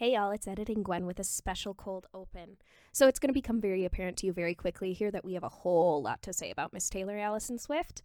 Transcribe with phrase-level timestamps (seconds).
[0.00, 2.56] Hey y'all, it's Editing Gwen with a special cold open.
[2.90, 5.44] So it's going to become very apparent to you very quickly here that we have
[5.44, 8.00] a whole lot to say about Miss Taylor Allison Swift.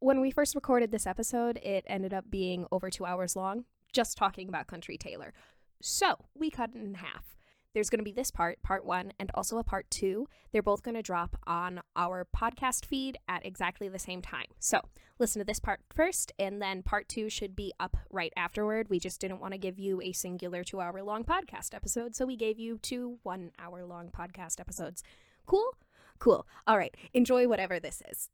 [0.00, 4.18] When we first recorded this episode, it ended up being over two hours long, just
[4.18, 5.32] talking about Country Taylor.
[5.80, 7.37] So we cut it in half.
[7.78, 10.28] There's going to be this part, part one, and also a part two.
[10.50, 14.46] They're both going to drop on our podcast feed at exactly the same time.
[14.58, 14.80] So
[15.20, 18.88] listen to this part first, and then part two should be up right afterward.
[18.88, 22.26] We just didn't want to give you a singular two hour long podcast episode, so
[22.26, 25.04] we gave you two one hour long podcast episodes.
[25.46, 25.76] Cool?
[26.18, 26.48] Cool.
[26.66, 26.96] All right.
[27.14, 28.28] Enjoy whatever this is.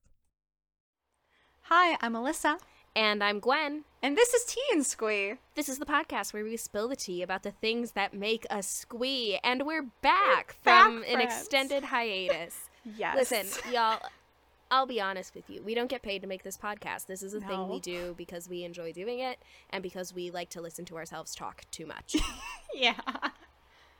[1.64, 2.56] Hi, I'm Alyssa.
[2.96, 3.84] And I'm Gwen.
[4.02, 5.34] And this is Tea and Squee.
[5.56, 8.68] This is the podcast where we spill the tea about the things that make us
[8.68, 9.38] squee.
[9.42, 11.34] And we're back We're from back, an friends.
[11.40, 12.56] extended hiatus.
[12.98, 13.16] Yes.
[13.16, 13.98] Listen, y'all,
[14.70, 15.62] I'll be honest with you.
[15.62, 17.06] We don't get paid to make this podcast.
[17.06, 19.38] This is a thing we do because we enjoy doing it
[19.70, 22.14] and because we like to listen to ourselves talk too much.
[22.74, 23.00] yeah.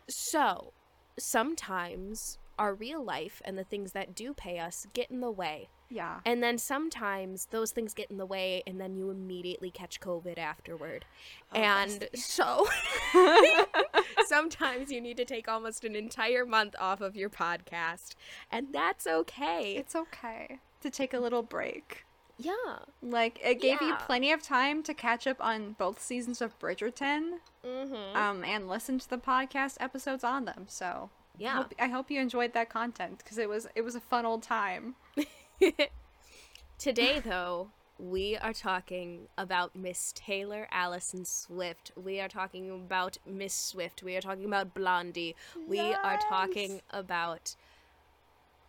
[0.07, 0.75] so,
[1.19, 5.71] sometimes our real life and the things that do pay us get in the way.
[5.95, 6.19] Yeah.
[6.27, 10.39] And then sometimes those things get in the way, and then you immediately catch COVID
[10.39, 11.05] afterward.
[11.53, 12.67] Oh, and so
[14.27, 18.15] sometimes you need to take almost an entire month off of your podcast,
[18.51, 19.77] and that's okay.
[19.77, 22.05] It's okay to take a little break.
[22.39, 22.79] yeah.
[23.01, 27.39] Like it gave you plenty of time to catch up on both seasons of Bridgerton,
[27.65, 28.17] Mm-hmm.
[28.17, 30.67] um, and listen to the podcast episodes on them.
[30.69, 31.09] So
[31.39, 31.57] I Yeah.
[31.57, 34.43] hope, I hope you enjoyed that content because it was it was a fun old
[34.43, 34.97] time.
[36.79, 41.93] Today, though, we are talking about Miss Taylor Allison Swift.
[41.97, 44.03] We are talking about Miss Swift.
[44.03, 45.37] We are talking about Blondie.
[45.67, 47.55] We are talking about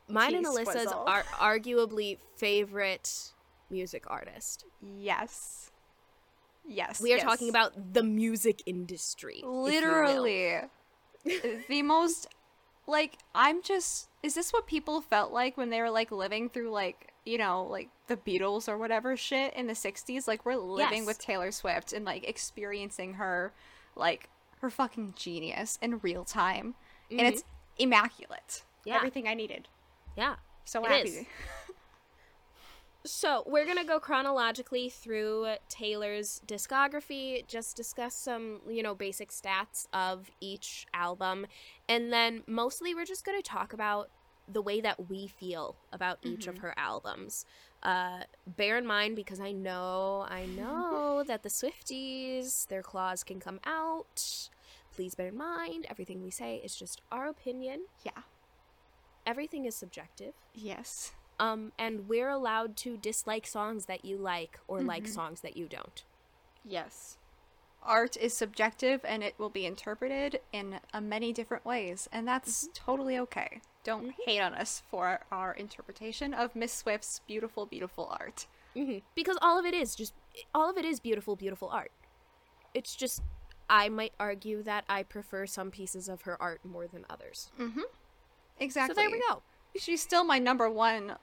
[0.07, 3.33] mine and Alyssa's are arguably favorite
[3.69, 4.65] music artist.
[4.81, 5.71] Yes.
[6.67, 7.01] Yes.
[7.01, 7.25] We are yes.
[7.25, 9.37] talking about the music industry.
[9.37, 9.63] if you will.
[9.63, 10.59] literally
[11.69, 12.27] the most
[12.87, 16.71] like i'm just is this what people felt like when they were like living through
[16.71, 20.99] like you know like the beatles or whatever shit in the 60s like we're living
[20.99, 21.05] Yes.
[21.07, 23.53] with taylor swift and like experiencing her
[23.95, 24.29] like
[24.61, 26.75] her fucking genius in real time
[27.11, 27.43] and it's
[27.77, 28.89] immaculate Mm-hmm.
[28.89, 28.95] Yeah.
[28.97, 29.67] everything i needed
[30.17, 30.35] Yeah.
[30.65, 31.25] so It happy is.
[33.07, 39.85] So we're gonna go chronologically through Taylor's discography, just discuss some, you know, basic stats
[39.93, 41.45] of each album,
[41.87, 44.09] and then mostly we're just gonna talk about
[44.47, 47.45] the way that we feel about each of her albums.
[47.83, 53.39] Uh, bear in mind, because I know, I know that the Swifties, their claws can
[53.39, 54.49] come out.
[54.95, 57.85] Please bear in mind, everything we say is just our opinion.
[58.03, 58.21] yeah
[59.25, 60.33] Everything is subjective.
[60.53, 65.13] yes Um, and we're allowed to dislike songs that you like or like Mm-hmm.
[65.13, 66.03] songs that you don't.
[66.63, 67.17] Yes.
[67.83, 72.69] Art is subjective and it will be interpreted in uh, many different ways, and that's
[72.73, 73.61] totally okay.
[73.85, 78.47] Don't hate on us for our interpretation of Miss Swift's beautiful, beautiful art.
[78.73, 80.13] hmm Because all of it is just,
[80.53, 81.91] all of it is beautiful, beautiful art.
[82.73, 83.21] It's just,
[83.69, 87.51] I might argue that I prefer some pieces of her art more than others.
[87.59, 87.81] Mm-hmm.
[88.59, 88.95] Exactly.
[88.95, 89.43] So there we go.
[89.77, 91.13] She's still my number one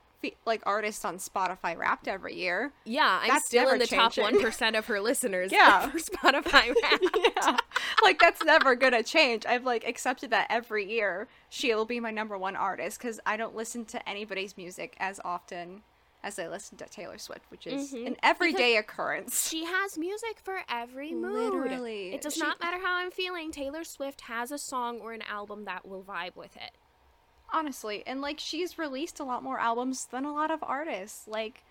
[0.44, 2.72] like artists on Spotify Wrapped every year.
[2.84, 5.88] Yeah, I'm That's still in the top 1% of her listeners Yeah.
[5.90, 7.06] for Spotify Wrapped.
[7.36, 7.56] yeah.
[8.02, 9.44] Like that's never gonna change.
[9.46, 13.54] I've like accepted that every year she'll be my number one artist because I don't
[13.56, 15.82] listen to anybody's music as often
[16.24, 18.06] as I listen to Taylor Swift, which is Mhm.
[18.06, 19.48] an everyday occurrence.
[19.48, 21.52] She has music for every mood.
[21.52, 22.14] Literally.
[22.14, 23.50] It does She- not matter how I'm feeling.
[23.50, 26.76] Taylor Swift has a song or an album that will vibe with it.
[27.52, 31.28] Honestly, and like she's released a lot more albums than a lot of artists.
[31.28, 31.62] Like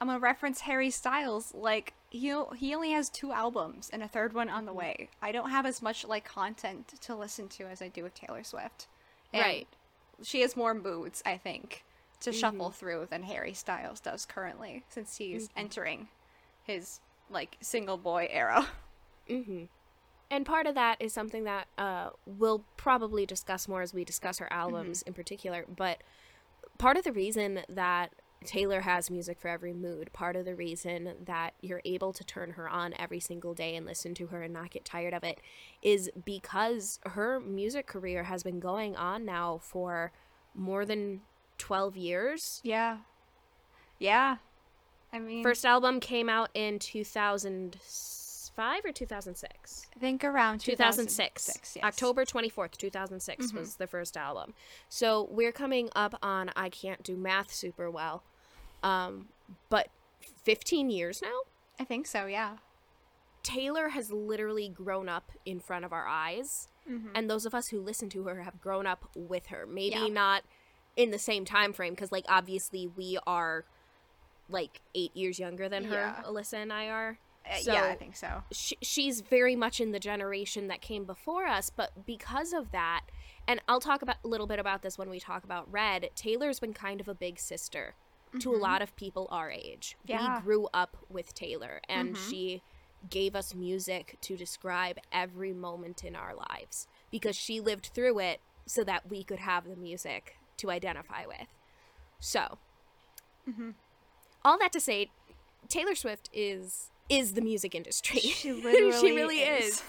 [0.00, 1.54] I'm gonna reference Harry Styles.
[1.54, 4.78] Like he he only has two albums and a third one on the Mm-hmm.
[4.78, 5.10] way.
[5.22, 8.42] I don't have as much like content to listen to as I do with Taylor
[8.44, 8.88] Swift.
[9.32, 9.68] And Right.
[10.22, 11.84] She has more moods, I think,
[12.20, 12.32] to Mm-hmm.
[12.32, 15.54] shuffle through than Harry Styles does currently, since he's Mm-hmm.
[15.56, 16.08] entering
[16.64, 17.00] his
[17.30, 18.66] like single boy era.
[19.28, 19.64] hmm
[20.30, 24.38] And part of that is something that uh, we'll probably discuss more as we discuss
[24.38, 25.64] her albums in particular.
[25.74, 26.02] But
[26.76, 28.12] part of the reason that
[28.44, 32.52] Taylor has music for every mood, part of the reason that you're able to turn
[32.52, 35.40] her on every single day and listen to her and not get tired of it,
[35.82, 40.12] is because her music career has been going on now for
[40.54, 41.22] more than
[41.58, 42.60] 12 years.
[42.62, 42.98] Yeah.
[43.98, 44.36] Yeah.
[45.12, 46.78] I mean, First album came out in
[48.58, 49.86] 2005 or 2006?
[49.96, 51.46] I think around 2006.
[51.46, 51.84] 2006 yes.
[51.84, 53.58] October 24th, 2006 Mm-hmm.
[53.58, 54.54] was the first album.
[54.88, 58.22] So we're coming up on I can't do math super well.
[58.82, 59.28] Um
[59.68, 59.88] but
[60.42, 61.40] 15 years now?
[61.78, 62.56] I think so, yeah.
[63.42, 67.10] Taylor has literally grown up in front of our eyes, Mhm.
[67.14, 69.64] and those of us who listen to her have grown up with her.
[69.66, 70.08] Maybe Yeah.
[70.08, 70.42] not
[70.96, 73.64] in the same time frame, because like obviously we are
[74.50, 75.94] like eight years younger than her.
[75.94, 76.22] Yeah.
[76.24, 77.18] Alyssa and I are.
[77.50, 78.42] Uh, So- yeah, I think so.
[78.52, 83.02] she, she's very much in the generation that came before us but because of that
[83.46, 86.60] and i'll talk about a little bit about this when we talk about red taylor's
[86.60, 87.94] been kind of a big sister
[88.38, 88.60] to a Mhm.
[88.60, 90.36] lot of people our age Yeah.
[90.38, 92.28] we grew up with taylor and Mhm.
[92.30, 92.62] she
[93.08, 98.40] gave us music to describe every moment in our lives because she lived through it
[98.66, 101.46] so that we could have the music to identify with
[102.20, 102.58] so
[103.48, 103.74] Mhm.
[104.44, 105.10] all that to say
[105.68, 109.66] taylor swift is is the music industry She literally she really is.
[109.76, 109.82] is.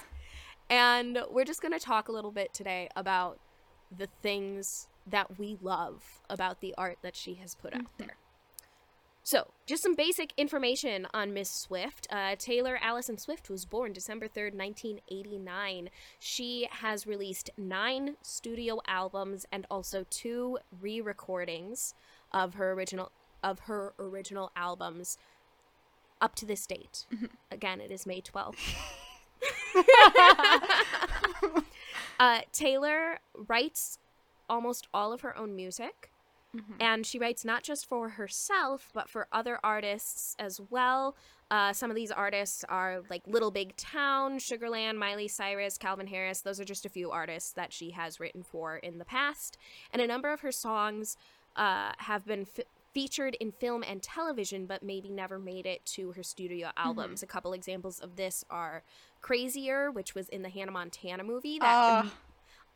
[0.68, 3.38] And we're just going to talk a little bit today about
[3.96, 8.04] the things that we love about the art that she has put out Mm-hmm.
[8.04, 8.16] there.
[9.22, 12.06] So, just some basic information on Miss Swift.
[12.10, 15.90] Uh, Taylor Allison Swift was born December 3rd, 1989.
[16.18, 21.94] She has released nine studio albums and also two re recordings
[22.32, 23.12] of her original
[23.42, 25.18] of her original albums
[26.20, 27.06] up to this date.
[27.12, 27.26] Mm-hmm.
[27.50, 28.56] Again, it is May 12th.
[32.18, 33.18] uh, Taylor
[33.48, 33.98] writes
[34.48, 36.10] almost all of her own music,
[36.54, 36.76] Mhm.
[36.80, 41.14] and she writes not just for herself, but for other artists as well.
[41.50, 46.40] Uh, some of these artists are like Little Big Town, Sugarland, Miley Cyrus, Calvin Harris.
[46.40, 49.56] Those are just a few artists that she has written for in the past.
[49.92, 51.16] And a number of her songs
[51.56, 56.12] uh, have been f- featured in film and television, but maybe never made it to
[56.12, 57.22] her studio albums.
[57.22, 58.82] A couple examples of this are
[59.20, 61.58] Crazier, which was in the Hannah Montana movie.
[61.58, 62.10] That Ugh.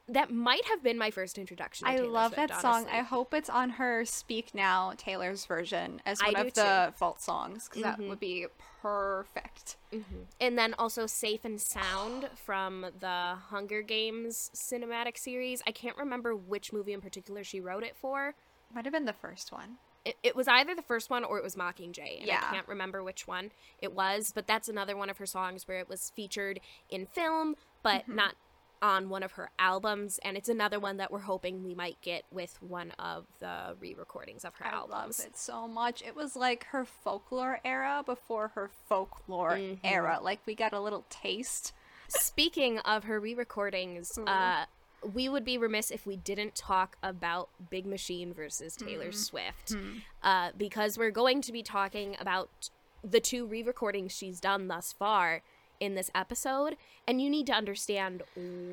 [0.08, 1.86] that might have been my first introduction.
[1.86, 2.74] To I Taylor love Swift, that song.
[2.82, 2.92] honestly.
[2.98, 7.68] I hope it's on her Speak Now Taylor's version as one of the vault songs
[7.68, 7.84] because Mhm.
[7.84, 8.46] that would be
[8.82, 9.76] perfect.
[9.90, 10.26] Mhm.
[10.40, 15.62] And then also Safe and Sound from the Hunger Games cinematic series.
[15.66, 18.34] I can't remember which movie in particular she wrote it for.
[18.72, 19.78] Might have been the first one.
[20.04, 22.18] It, it was either the first one or it was Mockingjay.
[22.18, 22.42] And Yeah.
[22.46, 25.78] I can't remember which one it was, but that's another one of her songs where
[25.78, 26.60] it was featured
[26.90, 28.16] in film, but Mm-hmm.
[28.16, 28.34] not
[28.82, 30.18] on one of her albums.
[30.22, 33.94] And it's another one that we're hoping we might get with one of the re
[33.94, 35.20] recordings of her I albums.
[35.20, 36.02] love it so much.
[36.02, 39.78] It was like her folklore era before her folklore Mhm.
[39.84, 40.18] era.
[40.20, 41.72] Like we got a little taste.
[42.08, 44.24] Speaking of her re-recordings, Ooh.
[44.26, 44.66] uh,
[45.12, 49.74] we would be remiss if we didn't talk about Big Machine versus Taylor Swift,
[50.22, 52.70] uh, because we're going to be talking about
[53.02, 55.42] the two re-recordings she's done thus far
[55.80, 58.22] in this episode, and you need to understand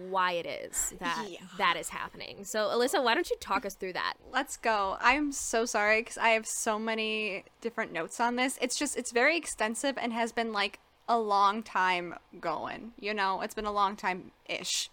[0.09, 1.39] why it is that Yeah.
[1.57, 2.45] that is happening.
[2.45, 4.13] So, Alyssa, why don't you talk us through that?
[4.31, 4.97] Let's go.
[5.01, 8.57] I'm so sorry because I have so many different notes on this.
[8.61, 10.79] It's just, it's very extensive and has been like
[11.09, 12.93] a long time going.
[12.99, 14.89] You know, it's been a long time ish.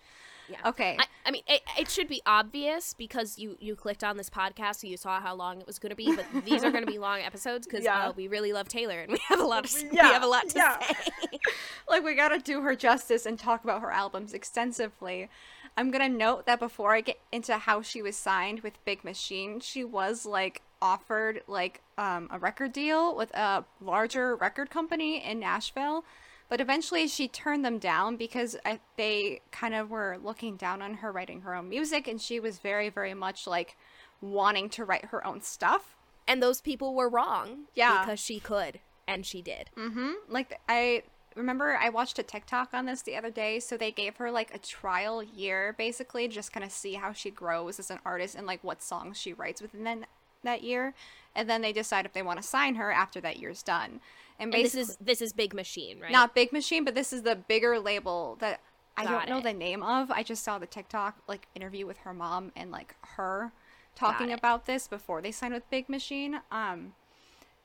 [0.50, 0.56] Yeah.
[0.66, 0.96] Okay.
[0.98, 4.76] I, I mean, it, it should be obvious because you you clicked on this podcast,
[4.80, 6.14] so you saw how long it was going to be.
[6.14, 8.08] But these are going to be long episodes because Yeah.
[8.08, 10.48] uh, we really love Taylor and we have a lot of we have a lot
[10.50, 10.78] to yeah.
[10.80, 10.94] say.
[11.88, 15.28] like we gotta do her justice and talk about her albums extensively.
[15.76, 19.60] I'm gonna note that before I get into how she was signed with Big Machine,
[19.60, 25.40] she was like offered like um, a record deal with a larger record company in
[25.40, 26.04] Nashville,
[26.48, 30.94] but eventually she turned them down because I, they kind of were looking down on
[30.94, 33.76] her writing her own music, and she was very very much like
[34.20, 35.94] wanting to write her own stuff.
[36.26, 37.64] and those people were wrong.
[37.74, 38.00] Yeah.
[38.00, 39.70] because she could and she did.
[39.76, 40.12] Mm-hmm.
[40.28, 41.02] Like I
[41.34, 43.60] remember I watched a TikTok on this the other day.
[43.60, 47.30] So they gave her like a trial year, basically, just kind of see how she
[47.30, 50.06] grows as an artist and like what songs she writes within then
[50.44, 50.94] that year,
[51.34, 54.00] and then they decide if they want to sign her after that year's done.
[54.38, 56.12] And And this is this is Big Machine, right?
[56.12, 58.60] not Big Machine, but this is the bigger label that
[58.96, 59.44] I Got don't know it.
[59.44, 60.10] the name of.
[60.10, 63.52] I just saw the TikTok like interview with her mom and like her
[63.94, 66.40] talking about this before they signed with Big Machine.
[66.50, 66.94] Um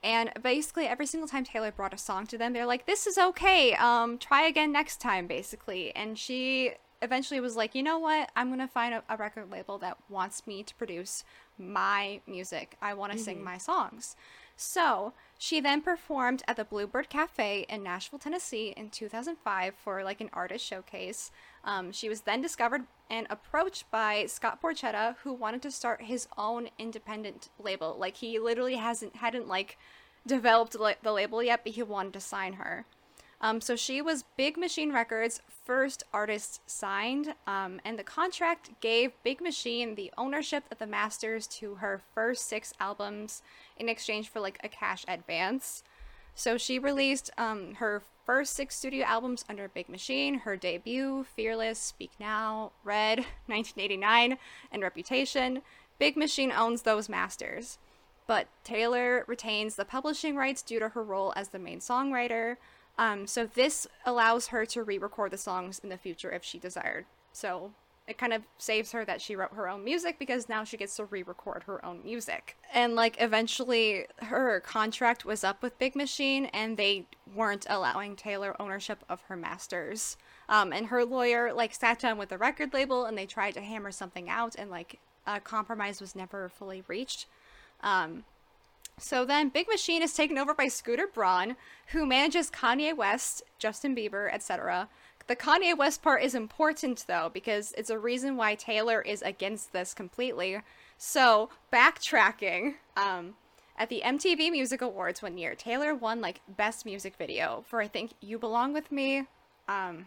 [0.02, 3.18] and basically every single time Taylor brought a song to them, they're like, "This is
[3.18, 3.74] okay.
[3.74, 5.94] Um try again next time," basically.
[5.96, 8.30] And she eventually was like, "You know what?
[8.34, 11.22] I'm going to find a, a record label that wants me to produce
[11.58, 12.76] my music.
[12.82, 14.16] I want to sing my songs."
[14.56, 20.20] So she then performed at the Bluebird Cafe in Nashville, Tennessee in 2005 for like
[20.20, 21.30] an artist showcase.
[21.64, 26.28] Um, she was then discovered and approached by Scott Borchetta, who wanted to start his
[26.38, 27.96] own independent label.
[27.98, 29.76] Like he literally hasn't hadn't like
[30.26, 32.86] developed la- the label yet, but he wanted to sign her.
[33.40, 39.12] Um, so she was Big Machine Records' first artist signed, um, and the contract gave
[39.22, 43.42] Big Machine the ownership of the masters to her first six albums
[43.76, 45.82] in exchange for like a cash advance.
[46.34, 51.78] So she released um, her first six studio albums under Big Machine, her debut, Fearless,
[51.78, 54.38] Speak Now, Red, 1989,
[54.72, 55.62] and Reputation.
[55.98, 57.78] Big Machine owns those masters.
[58.26, 62.56] But Taylor retains the publishing rights due to her role as the main songwriter.
[62.98, 67.06] Um, so this allows her to re-record the songs in the future if she desired.
[67.32, 67.72] So
[68.06, 70.96] it kind of saves her that she wrote her own music because now she gets
[70.96, 72.56] to re-record her own music.
[72.72, 78.54] And like eventually her contract was up with Big Machine and they weren't allowing Taylor
[78.60, 80.16] ownership of her masters.
[80.48, 83.62] Um, and her lawyer like sat down with the record label and they tried to
[83.62, 87.26] hammer something out and like a compromise was never fully reached.
[87.82, 88.24] Um,
[88.98, 91.56] so then Big Machine is taken over by Scooter Braun,
[91.88, 94.88] who manages Kanye West, Justin Bieber, etc.
[95.26, 99.72] The Kanye West part is important though, because it's a reason why Taylor is against
[99.72, 100.60] this completely.
[100.96, 103.34] So, backtracking, um,
[103.76, 107.88] at the MTV Music Awards one year, Taylor won like Best Music Video for I
[107.88, 109.26] think You Belong With Me.
[109.66, 110.06] Um,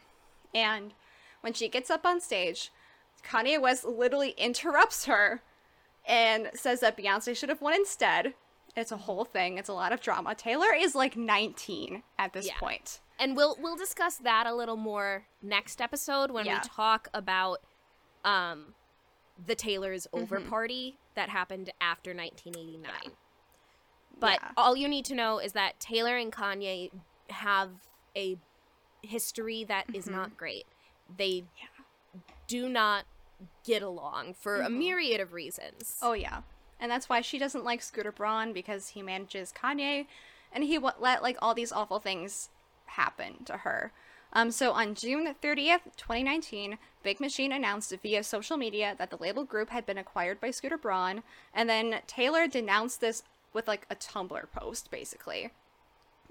[0.55, 0.93] and
[1.41, 2.71] when she gets up on stage,
[3.25, 5.41] Kanye West literally interrupts her
[6.07, 8.33] and says that Beyonce should have won instead.
[8.77, 9.57] It's a whole thing.
[9.57, 10.35] It's a lot of drama.
[10.35, 12.57] Taylor is like 19 at this Yeah.
[12.59, 13.01] point.
[13.19, 16.61] and we'll we'll discuss that a little more next episode when Yeah.
[16.61, 17.63] we talk about
[18.23, 18.75] um
[19.43, 20.49] the Taylor's over Mm-hmm.
[20.49, 23.13] party that happened after 1989.
[24.19, 24.51] But Yeah.
[24.55, 26.91] all you need to know is that Taylor and Kanye
[27.31, 27.71] have
[28.15, 28.37] a
[29.01, 30.15] history that is Mm-hmm.
[30.15, 30.67] not great.
[31.17, 31.45] They
[32.47, 33.05] do not
[33.63, 35.95] get along for a myriad of reasons.
[35.97, 36.05] Mm-hmm.
[36.05, 36.41] Oh yeah,
[36.79, 40.07] and that's why she doesn't like Scooter Braun because he manages Kanye,
[40.51, 42.49] and he w- let like all these awful things
[42.85, 43.91] happen to her.
[44.33, 49.45] Um, so on June 30th, 2019, Big Machine announced via social media that the label
[49.45, 53.95] group had been acquired by Scooter Braun, and then Taylor denounced this with like a
[53.95, 55.51] Tumblr post, basically.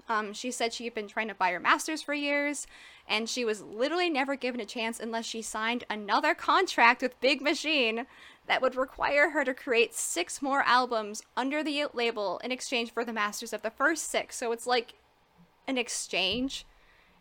[0.09, 2.65] Um, she said she had been trying to buy her masters for years,
[3.07, 7.41] and she was literally never given a chance unless she signed another contract with Big
[7.41, 8.05] Machine
[8.47, 13.03] that would require her to create six more albums under the label in exchange for
[13.03, 14.37] the masters of the first six.
[14.37, 14.93] So it's like
[15.67, 16.65] an exchange.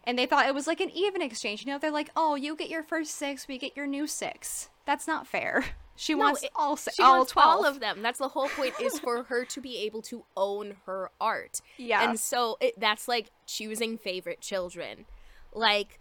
[0.04, 1.64] And they thought it was like an even exchange.
[1.64, 4.68] You know, they're like, oh, you get your first six, we get your new six.
[4.86, 5.64] That's not fair.
[5.96, 7.48] She No, wants it- all She all wants 12.
[7.48, 8.02] all of them.
[8.02, 11.60] That's the whole point is for her to be able to own her art.
[11.78, 12.08] Yeah.
[12.08, 15.06] And so it, that's like choosing favorite children.
[15.52, 15.98] Like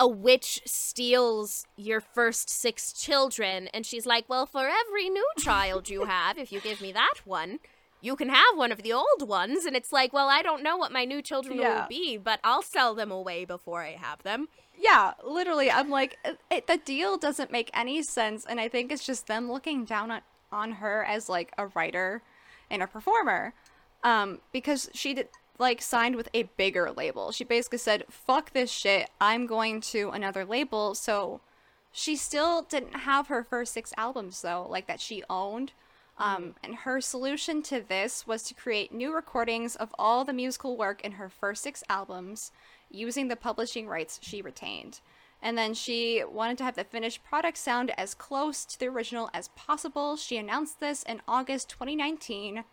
[0.00, 5.88] a witch steals your first six children and she's like, "Well, for every new child
[5.88, 7.58] you have, if you give me that one,
[8.04, 10.76] you can have one of the old ones." And it's like, "Well, I don't know
[10.76, 11.80] what my new children Yeah.
[11.82, 15.70] will be, but I'll sell them away before I have them." Yeah, literally.
[15.70, 19.26] I'm like, it, it, the deal doesn't make any sense, and I think it's just
[19.28, 20.20] them looking down on,
[20.50, 22.22] on her as like a writer
[22.70, 23.54] and a performer,
[24.02, 27.30] um, because she did like signed with a bigger label.
[27.30, 29.10] She basically said, "Fuck this shit.
[29.20, 31.40] I'm going to another label." So
[31.92, 35.72] she still didn't have her first six albums though, like that she owned.
[36.16, 40.76] Um, and her solution to this was to create new recordings of all the musical
[40.76, 42.52] work in her first six albums
[42.90, 45.00] using the publishing rights she retained.
[45.42, 49.28] And then she wanted to have the finished product sound as close to the original
[49.34, 50.16] as possible.
[50.16, 52.64] She announced this in August 2019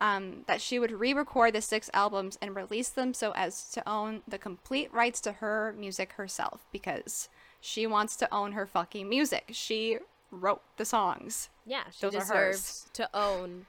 [0.00, 3.86] um, that she would re record the six albums and release them so as to
[3.88, 7.28] own the complete rights to her music herself because
[7.60, 9.50] she wants to own her fucking music.
[9.52, 9.98] She
[10.30, 11.48] wrote the songs.
[11.66, 13.66] Yeah, she Those deserves to own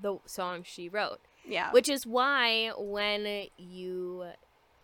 [0.00, 1.18] the song she wrote.
[1.46, 1.72] Yeah.
[1.72, 4.26] Which is why when you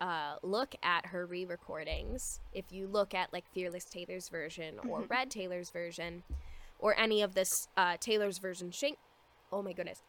[0.01, 4.99] uh, look at her re recordings, if you look at like Fearless Taylor's version or
[5.01, 5.11] Mm-hmm.
[5.13, 6.23] Red Taylor's version
[6.79, 8.97] or any of this uh, Taylor's version sing-
[9.51, 10.03] oh my goodness.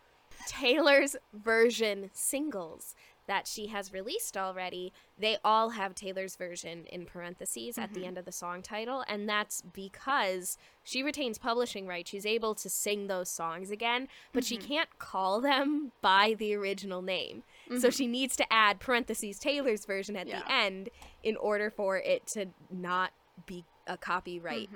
[0.47, 2.95] Taylor's version singles
[3.29, 8.09] that she has released already, they all have Taylor's version in parentheses at the mm-hmm.
[8.09, 12.11] end of the song title, and that's because she retains publishing rights.
[12.11, 14.67] She's able to sing those songs again, but she mm-hmm.
[14.67, 17.45] can't call them by the original name.
[17.69, 17.89] So mm-hmm.
[17.91, 20.41] she needs to add parentheses Taylor's version at Yeah.
[20.41, 20.89] the end
[21.23, 23.13] in order for it to not
[23.47, 24.71] be a copyright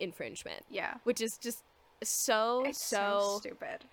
[0.00, 0.94] infringement, yeah.
[1.04, 1.62] which is just
[2.02, 3.84] so so, so stupid.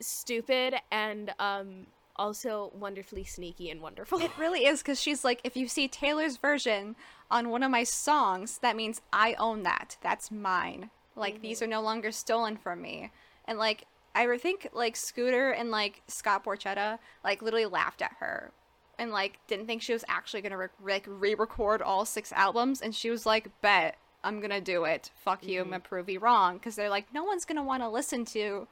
[0.00, 4.20] stupid and um also wonderfully sneaky and wonderful.
[4.20, 6.96] It really is because she's like, if you see Taylor's version
[7.30, 9.96] on one of my songs, that means I own that.
[10.02, 10.90] That's mine.
[11.16, 11.64] Like these mm-hmm.
[11.64, 13.10] are no longer stolen from me.
[13.46, 18.52] And like I think like Scooter and like Scott Borchetta like literally laughed at her
[18.98, 22.80] and like didn't think she was actually gonna re- like re-record all six albums.
[22.80, 25.10] And she was like, "Bet I'm gonna do it.
[25.16, 25.60] Fuck you.
[25.60, 25.72] I'm mm-hmm.
[25.72, 28.68] gonna prove you wrong." Because they're like, no one's gonna want to listen to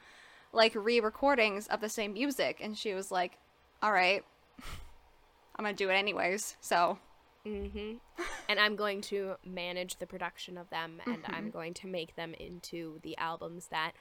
[0.52, 2.58] like re-recordings of the same music.
[2.60, 3.38] And she was like,
[3.82, 4.22] "All right."
[5.56, 6.56] I'm gonna do it anyways.
[6.60, 6.98] So
[7.46, 7.94] Mm-hmm.
[8.48, 12.34] and I'm going to manage the production of them, and I'm going to make them
[12.34, 13.92] into the albums that,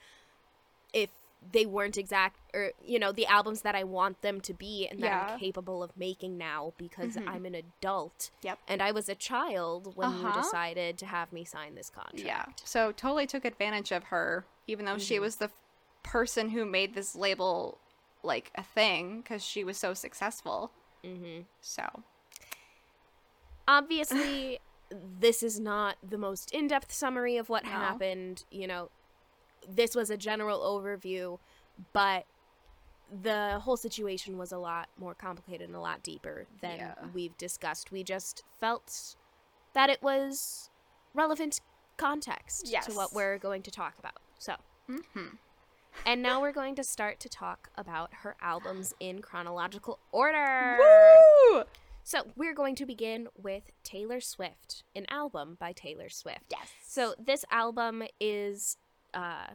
[0.93, 1.10] if
[1.51, 5.00] they weren't exact, or you know, the albums that I want them to be, and
[5.00, 5.31] that Yeah.
[5.34, 8.29] I'm capable of making now because I'm an adult.
[8.43, 8.60] Yep.
[8.67, 10.39] And I was a child when you Uh-huh.
[10.39, 12.20] decided to have me sign this contract.
[12.24, 15.50] yeah, so totally took advantage of her, even though she was the
[16.03, 17.77] person who made this label
[18.24, 20.72] like a thing because she was so successful.
[21.03, 21.41] Mm-hmm.
[21.62, 22.03] So
[23.67, 24.60] obviously
[25.20, 27.70] this is not the most in-depth summary of what No.
[27.72, 28.89] happened you know
[29.70, 31.39] this was a general overview
[31.93, 32.25] but
[33.24, 36.93] the whole situation was a lot more complicated and a lot deeper than Yeah.
[37.13, 39.15] we've discussed we just felt
[39.74, 40.70] that it was
[41.13, 41.62] relevant
[41.98, 44.55] context to what we're going to talk about so
[44.89, 45.38] mhm.
[46.05, 51.63] And now we're going to start to talk about her albums in chronological order Woo!
[52.03, 56.45] so we're going to begin with Taylor Swift, an album by Taylor Swift.
[56.50, 56.67] Yes.
[56.86, 58.77] So this album is
[59.13, 59.48] uh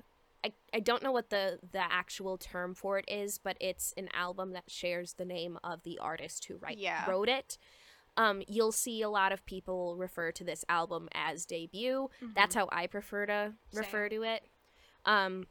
[0.45, 4.09] I, I don't know what the the actual term for it is, but it's an
[4.15, 7.09] album that shares the name of the artist who write, Yeah.
[7.11, 7.59] wrote it.
[8.17, 12.09] Um, you'll see a lot of people refer to this album as debut.
[12.35, 14.45] That's how I prefer to refer to it.
[15.05, 15.47] Um,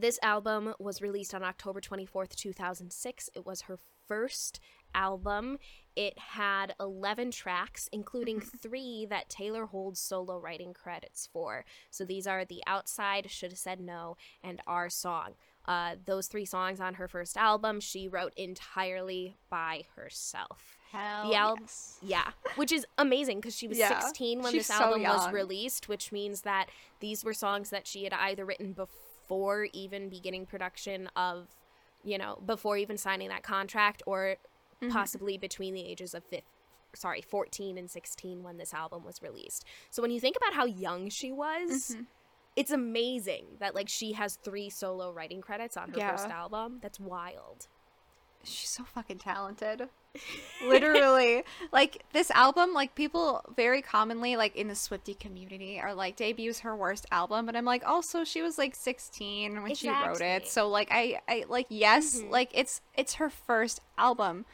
[0.00, 3.30] this album was released on October 24th, 2006.
[3.34, 4.60] It was her first
[4.94, 5.58] album.
[5.96, 11.64] It had 11 tracks, including three that Taylor holds solo writing credits for.
[11.90, 15.34] So these are The Outside, Should Have Said No, and Our Song.
[15.66, 20.78] Uh, those three songs on her first album, she wrote entirely by herself.
[20.90, 21.98] Hell The al- yes.
[22.00, 25.30] Yeah, which is amazing because she was Yeah, 16 when she's this so album was
[25.30, 28.96] released, which means that these were songs that she had either written before
[29.72, 31.48] even beginning production of,
[32.04, 34.36] you know, before even signing that contract, or
[34.80, 34.92] Mm-hmm.
[34.92, 36.44] possibly between the ages of fifth,
[36.94, 39.64] sorry, 14 and 16 when this album was released.
[39.90, 41.90] So when you think about how young she was.
[41.90, 42.02] Mm-hmm.
[42.54, 46.12] It's amazing that like she has three solo writing credits on her Yeah.
[46.12, 46.78] first album.
[46.80, 47.66] That's wild.
[48.44, 49.88] She's so fucking talented.
[50.66, 51.42] Literally.
[51.72, 56.60] like this album, like people very commonly like in the Swifty community are like debuts
[56.60, 60.48] her worst album, but I'm like also she was like 16 when she wrote it.
[60.48, 62.30] So like I I like yes, mm-hmm.
[62.30, 64.44] like it's it's her first album.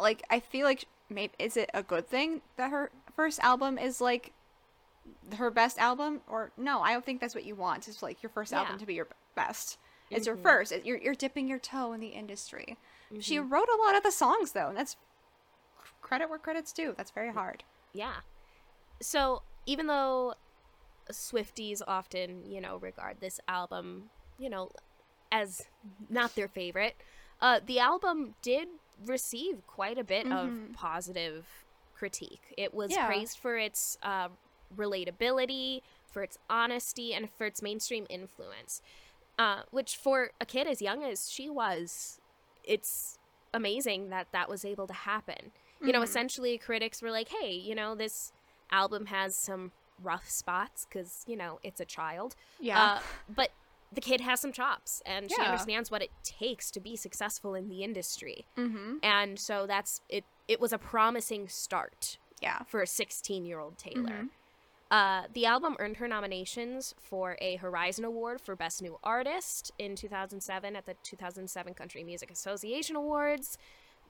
[0.00, 4.00] Like I feel like maybe is it a good thing that her first album is
[4.00, 4.32] like
[5.36, 7.88] her best album or no, I don't think that's what you want.
[7.88, 9.78] It's like your first album to be your best.
[10.10, 10.44] It's your mm-hmm.
[10.44, 10.72] first.
[10.84, 12.76] You're you're dipping your toe in the industry.
[13.20, 14.96] She wrote a lot of the songs though, and that's
[16.00, 16.94] credit where credit's due.
[16.96, 17.64] That's very hard.
[17.92, 18.16] Yeah.
[19.00, 20.34] So even though
[21.10, 24.70] Swifties often, you know, regard this album, you know,
[25.30, 25.62] as
[26.08, 26.96] not their favorite,
[27.40, 28.68] uh, the album did
[29.04, 31.46] receive quite a bit of positive
[31.94, 32.54] critique.
[32.56, 33.06] It was Yeah.
[33.06, 34.28] praised for its uh,
[34.74, 38.80] relatability, for its honesty, and for its mainstream influence.
[39.38, 42.20] Uh, which, for a kid as young as she was,
[42.64, 43.18] it's
[43.52, 45.52] amazing that that was able to happen.
[45.82, 48.32] You know, essentially, critics were like, hey, you know, this
[48.70, 49.70] album has some
[50.02, 52.34] rough spots because, you know, it's a child.
[52.58, 52.82] Yeah.
[52.82, 53.50] Uh, but
[53.92, 57.68] the kid has some chops and she understands what it takes to be successful in
[57.68, 58.46] the industry.
[58.56, 58.96] mm-hmm.
[59.02, 60.24] And so that's it.
[60.48, 62.62] It was a promising start Yeah.
[62.66, 64.22] for a 16 year old Taylor.
[64.24, 64.28] Mhm.
[64.90, 69.96] Uh, the album earned her nominations for a Horizon Award for Best New Artist in
[69.96, 73.58] 2007 at the 2007 Country Music Association Awards,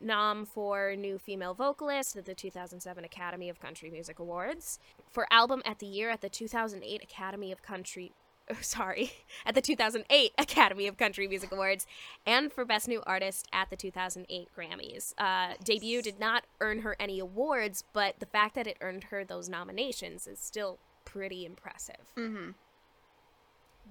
[0.00, 5.62] nom for New Female Vocalist at the 2007 Academy of Country Music Awards, for Album
[5.64, 8.12] at the Year at the 2008 Academy of Country.
[8.50, 9.12] Oh, Sorry,
[9.44, 11.86] at the 2008 Academy of Country Music Awards,
[12.26, 15.14] and for Best New Artist at the 2008 Grammys.
[15.18, 19.24] Uh, debut did not earn her any awards, but the fact that it earned her
[19.24, 22.12] those nominations is still pretty impressive.
[22.16, 22.50] Mm-hmm.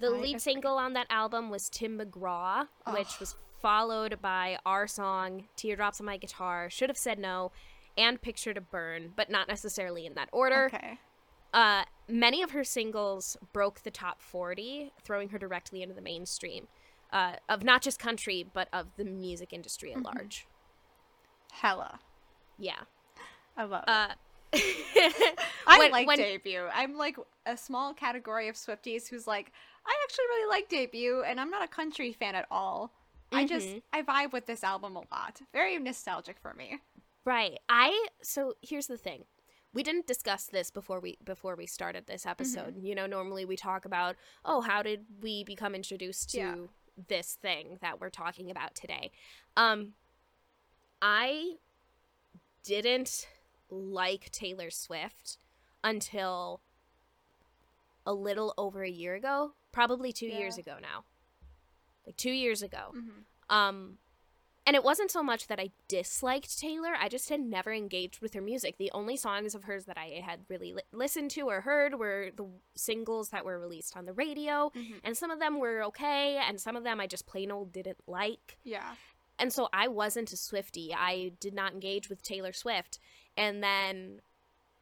[0.00, 0.38] The I lead agree.
[0.38, 6.06] single on that album was Tim McGraw, which was followed by our song Teardrops on
[6.06, 7.52] My Guitar, Should Have Said No,
[7.96, 10.66] and Picture to Burn, but not necessarily in that order.
[10.66, 10.98] Okay.
[11.52, 16.68] Uh, many of her singles broke the top 40, throwing her directly into the mainstream
[17.12, 20.46] uh, of not just country, but of the music industry at large.
[21.52, 22.00] Hella.
[22.58, 22.80] Yeah.
[23.56, 23.88] I love it.
[23.88, 24.08] Uh,
[25.66, 26.66] I when- like when- debut.
[26.72, 29.52] I'm like a small category of Swifties who's like,
[29.86, 32.92] I actually really like debut, and I'm not a country fan at all.
[33.32, 33.82] I just Mhm.
[33.92, 35.40] I vibe with this album a lot.
[35.52, 36.78] Very nostalgic for me.
[37.24, 37.58] Right.
[37.68, 39.24] I so here's the thing.
[39.74, 42.76] We didn't discuss this before we before we started this episode.
[42.82, 46.54] You know, normally we talk about, "Oh, how did we become introduced to Yeah.
[47.08, 49.10] this thing that we're talking about today?"
[49.56, 49.94] Um
[51.02, 51.58] I
[52.62, 53.28] didn't
[53.68, 55.38] like Taylor Swift
[55.82, 56.62] until
[58.06, 60.38] a little over a year ago, probably 2 Yeah.
[60.38, 61.04] years ago now.
[62.06, 62.92] Like 2 years ago.
[62.94, 63.24] Mhm.
[63.50, 63.98] Um
[64.66, 68.34] and it wasn't so much that I disliked Taylor, I just had never engaged with
[68.34, 68.76] her music.
[68.78, 72.30] The only songs of hers that I had really li- listened to or heard were
[72.34, 75.00] the singles that were released on the radio, Mhm.
[75.04, 77.98] and some of them were okay, and some of them I just plain old didn't
[78.06, 78.56] like.
[78.64, 78.96] Yeah.
[79.38, 80.94] And so I wasn't a Swifty.
[80.94, 82.98] I did not engage with Taylor Swift.
[83.36, 84.20] And then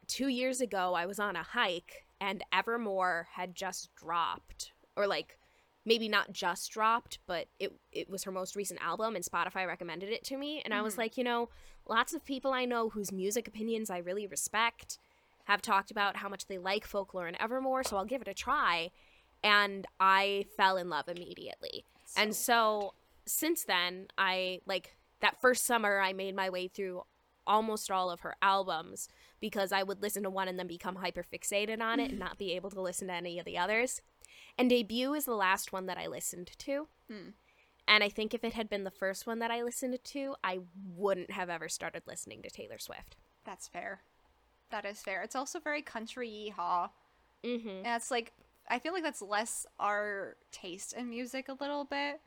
[0.07, 5.39] 2 years ago I was on a hike and Evermore had just dropped or like
[5.85, 10.09] maybe not just dropped, but it it was her most recent album and Spotify recommended
[10.09, 10.99] it to me and I was Mhm.
[10.99, 11.49] like, you know,
[11.85, 14.97] lots of people I know whose music opinions I really respect
[15.45, 18.33] have talked about how much they like folklore and Evermore, so I'll give it a
[18.33, 18.91] try.
[19.43, 21.83] And I fell in love immediately.
[22.15, 22.93] and so
[23.25, 27.03] since then, I like that first summer I made my way through
[27.45, 29.09] almost all of her albums
[29.41, 32.37] because I would listen to one and then become hyper fixated on it and not
[32.37, 34.01] be able to listen to any of the others.
[34.57, 36.87] And debut is the last one that I listened to.
[37.09, 37.29] Hmm.
[37.87, 40.59] And I think if it had been the first one that I listened to, I
[40.95, 43.17] wouldn't have ever started listening to Taylor Swift.
[43.45, 44.01] That's fair.
[44.69, 45.21] That is fair.
[45.21, 46.89] It's also very country yeehaw.
[47.43, 47.67] Mm-hmm.
[47.69, 48.31] And it's like
[48.69, 52.21] I feel like that's less our taste in music a little bit.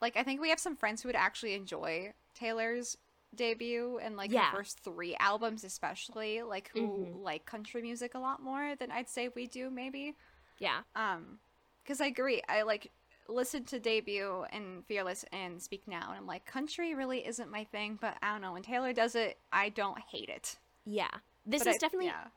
[0.00, 2.96] Like I think we have some friends who would actually enjoy Taylor's
[3.34, 4.50] debut and like Yeah.
[4.50, 7.22] her first three albums especially, like who Mhm.
[7.22, 10.14] like country music a lot more than I'd say we do maybe.
[10.58, 10.82] Yeah.
[10.94, 11.40] Um
[11.86, 12.42] cuz I agree.
[12.48, 12.92] I like
[13.28, 17.64] listened to debut and Fearless and Speak Now and I'm like country really isn't my
[17.64, 20.58] thing, but I don't know when Taylor does it, I don't hate it.
[20.84, 21.10] Yeah.
[21.44, 22.28] This But is I- definitely yeah.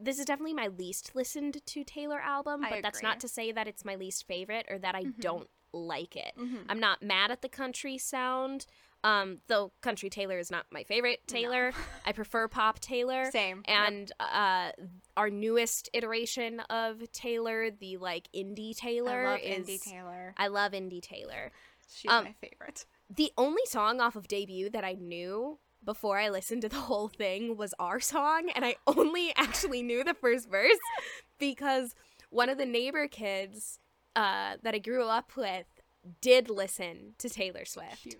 [0.00, 3.68] this is definitely my least listened to Taylor album, but that's not to say that
[3.68, 5.20] it's my least favorite or that I Mhm.
[5.20, 6.34] don't like it.
[6.36, 6.66] Mhm.
[6.68, 8.66] I'm not mad at the country sound.
[9.04, 11.72] Um, though country Taylor is not my favorite Taylor.
[12.06, 13.30] I prefer pop Taylor.
[13.30, 13.64] Same.
[13.66, 13.76] Yep.
[13.76, 14.70] And uh,
[15.16, 20.34] our newest iteration of Taylor, the like indie Taylor, I love is Indie Taylor.
[20.36, 21.50] I love indie Taylor.
[21.92, 22.86] She's um, my favorite.
[23.14, 27.08] The only song off of debut that I knew before I listened to the whole
[27.08, 30.78] thing was our song, and I only actually knew the first verse
[31.38, 31.94] because
[32.30, 33.78] one of the neighbor kids
[34.16, 35.66] uh, that I grew up with
[36.20, 38.02] did listen to Taylor Swift.
[38.02, 38.16] Cute.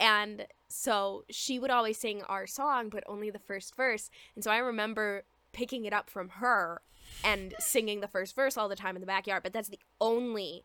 [0.00, 4.10] And so she would always sing our song, but only the first verse.
[4.34, 6.82] And so I remember picking it up from her
[7.24, 9.42] and singing the first verse all the time in the backyard.
[9.42, 10.64] But that's the only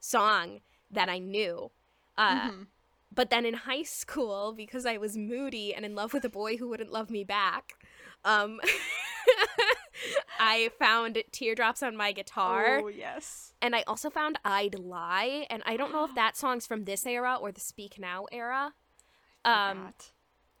[0.00, 0.60] song
[0.90, 1.70] that I knew.
[2.16, 2.66] Uh, Mhm.
[3.10, 6.58] But then in high school, because I was moody and in love with a boy
[6.58, 7.72] who wouldn't love me back,
[8.24, 8.60] um,
[10.38, 12.80] I found teardrops on my guitar.
[12.82, 13.52] Oh yes.
[13.60, 15.46] And I also found I'd Lie.
[15.50, 18.74] And I don't know if that song's from this era or the Speak Now era.
[19.44, 19.94] Um,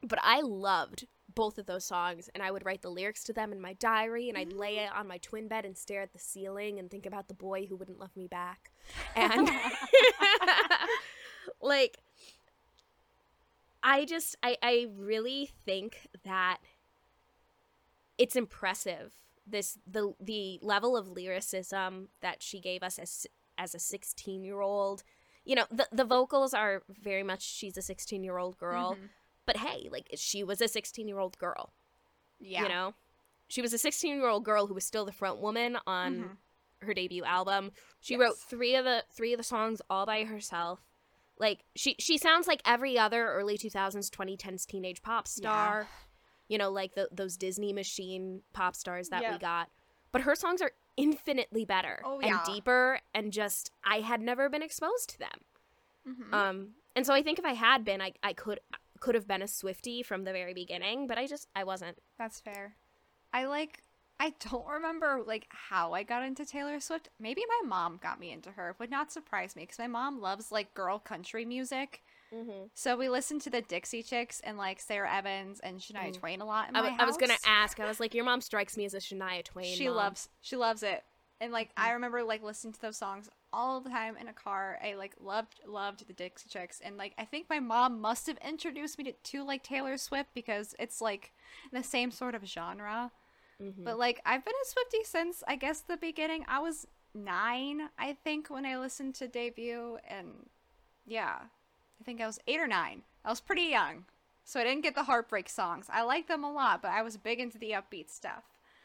[0.02, 2.28] but I loved both of those songs.
[2.34, 4.28] And I would write the lyrics to them in my diary.
[4.28, 7.06] And I'd lay it on my twin bed and stare at the ceiling and think
[7.06, 8.70] about the boy who wouldn't love me back.
[9.14, 9.48] And
[11.62, 11.98] like,
[13.82, 16.58] I just, I, I really think that
[18.18, 19.14] it's impressive
[19.50, 24.60] this the the level of lyricism that she gave us as as a 16 year
[24.60, 25.02] old
[25.44, 29.08] you know the the vocals are very much she's a 16 year old girl Mhm.
[29.46, 31.72] but hey like she was a 16 year old girl
[32.40, 32.62] Yeah.
[32.62, 32.94] you know
[33.48, 36.86] she was a 16 year old girl who was still the front woman on Mhm.
[36.86, 40.84] her debut album she wrote three of the three of the songs all by herself
[41.38, 45.88] like she she sounds like every other early 2000s 2010s teenage pop star
[46.48, 49.68] you know like the, those disney machine pop stars that we got
[50.12, 54.62] but her songs are infinitely better Oh, and deeper and just i had never been
[54.62, 55.40] exposed to them
[56.08, 56.32] Mhm.
[56.34, 58.60] um and so i think if i had been i, I could
[59.00, 62.40] could have been a swifty from the very beginning but i just i wasn't That's
[62.40, 62.76] fair.
[63.32, 63.82] I like.
[64.18, 67.10] I don't remember like how I got into Taylor Swift.
[67.20, 68.74] Maybe my mom got me into her.
[68.80, 72.02] Would not surprise me because my mom loves like girl country music.
[72.34, 72.64] Mm-hmm.
[72.74, 76.18] So we listened to the Dixie Chicks and like Sara Evans and Shania Mm.
[76.18, 78.76] Twain a lot in I, I was gonna ask i was like your mom strikes
[78.76, 79.96] me as a shania twain she mom.
[79.96, 81.02] loves she loves it
[81.40, 81.84] and like Mm.
[81.84, 85.14] i remember like listening to those songs all the time in a car i like
[85.20, 89.04] loved loved the dixie chicks and like i think my mom must have introduced me
[89.04, 91.32] to, to like taylor swift because it's like
[91.72, 93.10] the same sort of genre
[93.60, 93.84] Mhm.
[93.84, 98.12] but like i've been a swifty since i guess the beginning i was nine i
[98.22, 100.28] think when i listened to debut and
[101.06, 101.38] yeah
[102.00, 104.04] i think i was eight or nine i was pretty young
[104.44, 107.16] so i didn't get the heartbreak songs i like them a lot but i was
[107.16, 108.44] big into the upbeat stuff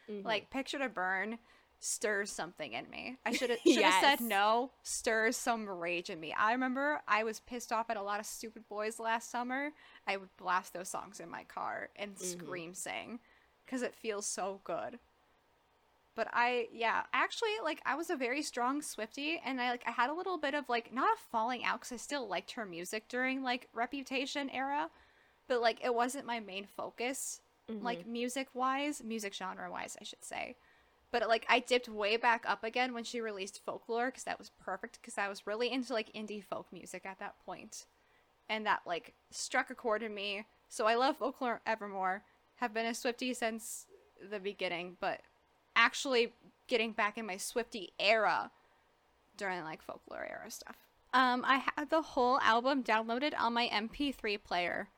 [0.10, 0.26] Mhm.
[0.26, 1.40] like Picture to Burn
[1.80, 3.18] stirs something in me.
[3.26, 4.02] I should have Yes.
[4.02, 6.34] said no, stirs some rage in me.
[6.34, 9.72] I remember I was pissed off at a lot of stupid boys last summer.
[10.08, 13.20] I would blast those songs in my car and scream sing
[13.68, 15.00] cuz it feels so good.
[16.16, 19.92] But I yeah, actually like I was a very strong Swifty and I like I
[19.92, 22.66] had a little bit of like not a falling out cuz I still liked her
[22.66, 24.90] music during like Reputation era,
[25.48, 28.12] but like it wasn't my main focus like mm-hmm.
[28.12, 30.58] music wise, music genre wise, I should say.
[31.12, 34.52] But like I dipped way back up again when she released Folklore because that was
[34.64, 37.86] perfect because I was really into like indie folk music at that point,
[38.50, 40.46] and that like struck a chord in me.
[40.70, 42.24] So I love Folklore Evermore.
[42.56, 43.86] Have been a Swifty since
[44.30, 45.22] the beginning, but
[45.76, 46.34] actually
[46.68, 48.52] getting back in my Swifty era
[49.38, 50.78] during like folklore era stuff.
[51.14, 54.90] Um, I had the whole album downloaded on my MP3 player.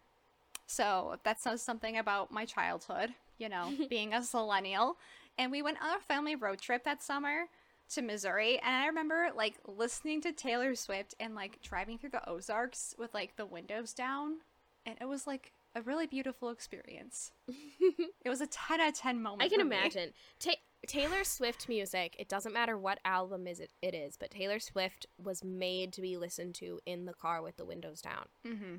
[0.66, 4.98] So that says something about my childhood, you know, being a millennial.
[5.38, 7.46] And we went on a family road trip that summer
[7.94, 8.60] to Missouri.
[8.60, 13.14] And I remember like listening to Taylor Swift and like driving through the Ozarks with
[13.14, 14.38] like the windows down.
[14.86, 17.32] And it was like a really beautiful experience.
[17.48, 19.44] it was a 10 out of 10 moment.
[19.44, 20.14] I can imagine.
[20.40, 20.56] Ta-
[20.88, 25.06] Taylor Swift music, it doesn't matter what album is it, it is, but Taylor Swift
[25.22, 28.26] was made to be listened to in the car with the windows down.
[28.48, 28.76] Mm-hmm.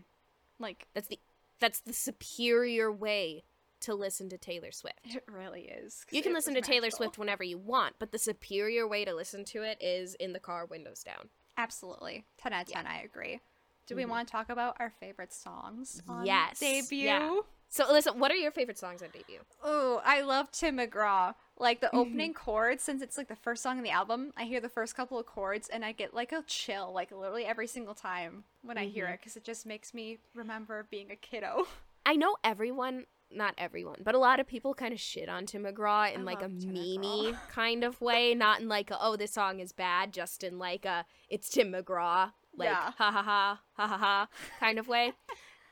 [0.59, 1.19] Like, That's the
[1.59, 3.45] that's the superior way
[3.81, 5.01] to listen to Taylor Swift.
[5.05, 6.05] it really is.
[6.11, 6.91] You can listen to Taylor.
[6.91, 10.41] Swift whenever you want, but the superior way to listen to it is in the
[10.41, 11.31] car windows down.
[11.57, 12.25] Absolutely.
[12.39, 13.41] 10 out of 10, I agree.
[13.87, 14.09] Do we Mhm.
[14.09, 17.07] want to talk about our favorite songs on Yes, debut?
[17.07, 17.41] yeah.
[17.69, 19.41] So, listen, what are your favorite songs on debut?
[19.63, 21.35] Oh, I love Tim McGraw.
[21.59, 21.97] Like Mm-hmm.
[21.97, 24.69] the opening chords, since it's like the first song in the album, I hear the
[24.69, 28.45] first couple of chords and I get like a chill, like literally every single time
[28.63, 28.93] when I Mm-hmm.
[28.95, 31.67] hear it, because it just makes me remember being a kiddo.
[32.07, 35.65] I know everyone, not everyone, but a lot of people kind of shit on Tim
[35.65, 37.39] McGraw in I like a Tim memey McGraw.
[37.49, 40.85] kind of way, not in like a, oh this song is bad, just in like
[40.85, 42.91] a it's Tim McGraw, like Yeah.
[42.97, 44.29] ha ha ha ha ha ha
[44.61, 45.13] kind of way,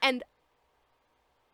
[0.02, 0.22] and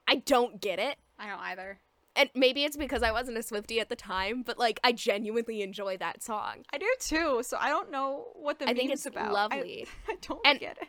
[0.08, 0.96] I don't get it.
[1.18, 1.78] I don't either.
[2.16, 5.62] And maybe it's because I wasn't a Swifty at the time, but like I genuinely
[5.62, 6.64] enjoy that song.
[6.72, 9.32] I do too, so I don't know what the I think it's about.
[9.32, 9.86] Lovely.
[10.08, 10.88] I, don't And- get it.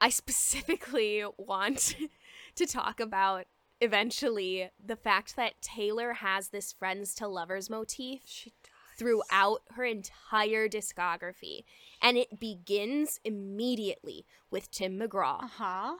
[0.00, 1.94] I specifically want
[2.56, 3.44] to talk about
[3.82, 8.52] eventually the fact that Taylor has this friends to lovers motif She.
[9.00, 11.64] Throughout her entire discography.
[12.02, 15.94] And it begins immediately with Tim McGraw Uh huh.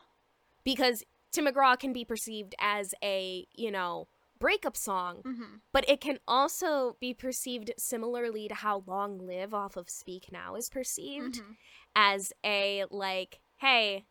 [0.64, 4.08] because Tim McGraw can be perceived as a, you know,
[4.38, 5.56] breakup song, Mm-hmm.
[5.72, 10.54] but it can also be perceived similarly to how Long Live off of Speak Now
[10.56, 11.56] is perceived Mhm.
[11.96, 14.04] as a like, hey,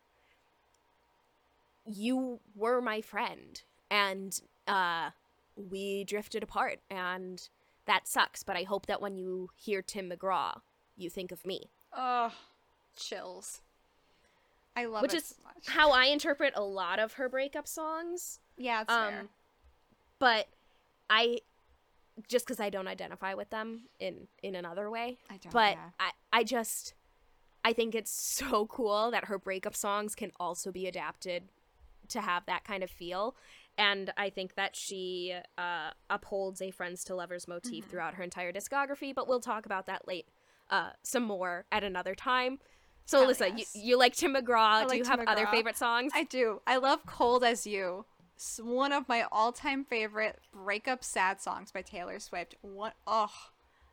[1.86, 5.10] you were my friend and uh
[5.56, 7.48] we drifted apart and
[7.86, 10.60] that sucks, but I hope that when you hear Tim McGraw,
[10.96, 11.70] you think of me.
[11.92, 12.32] Ugh.
[12.96, 13.60] Chills.
[14.76, 18.38] I love Which it is so how I interpret a lot of her breakup songs.
[18.56, 19.20] yeah, it's fair.
[19.20, 19.28] Um
[20.18, 20.48] but
[21.08, 21.40] I
[22.28, 25.18] just cuz I don't identify with them in in another way.
[25.28, 25.52] I don't.
[25.52, 25.90] but yeah.
[25.98, 26.94] I, I just
[27.64, 31.48] I think it's so cool that her breakup songs can also be adapted
[32.08, 33.34] to have that kind of feel.
[33.80, 37.90] And I think that she uh, upholds a friends to lovers motif Mm-hmm.
[37.90, 40.28] throughout her entire discography, but we'll talk about that late
[40.68, 42.58] uh, some more at another time.
[43.06, 43.74] So, Hell Alyssa, yes.
[43.74, 44.82] you, you like Tim McGraw.
[44.82, 46.12] Do like you Tim have other favorite songs?
[46.14, 46.60] I do.
[46.66, 48.04] I love Cold as You.
[48.36, 52.56] It's one of my all-time favorite breakup sad songs by Taylor Swift.
[52.60, 53.32] What oh,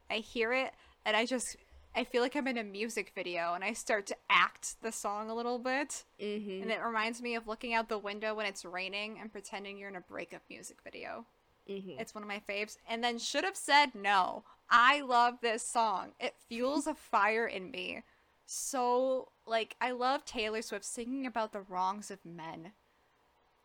[0.10, 0.74] I hear it
[1.06, 1.56] and I just
[1.98, 5.30] I feel like I'm in a music video and I start to act the song
[5.30, 6.04] a little bit.
[6.22, 6.62] mm-hmm.
[6.62, 9.90] And it reminds me of looking out the window when it's raining and pretending you're
[9.90, 11.26] in a breakup music video.
[11.68, 12.00] Mm-hmm.
[12.00, 12.78] It's one of my faves.
[12.88, 14.44] And then should have said no.
[14.70, 16.12] I love this song.
[16.20, 18.04] It fuels a fire in me.
[18.46, 22.74] So like I love Taylor Swift singing about the wrongs of men.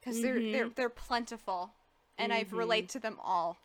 [0.01, 1.73] because they're they're they're plentiful,
[2.19, 3.59] and I relate to them all.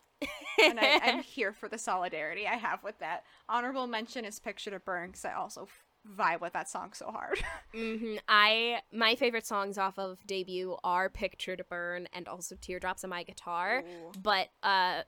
[0.62, 3.24] And I, I'm here for the solidarity I have with that.
[3.48, 5.68] Honorable mention is "Picture to Burn" because I also
[6.16, 7.38] vibe with that song so hard.
[7.74, 13.04] hmm I my favorite songs off of debut are "Picture to Burn" and also "Teardrops
[13.04, 14.12] on My Guitar." Ooh.
[14.22, 15.02] But uh,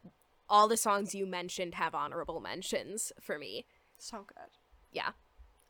[0.48, 3.66] all the songs you mentioned have honorable mentions for me.
[3.98, 4.50] so good.
[4.92, 5.10] Yeah.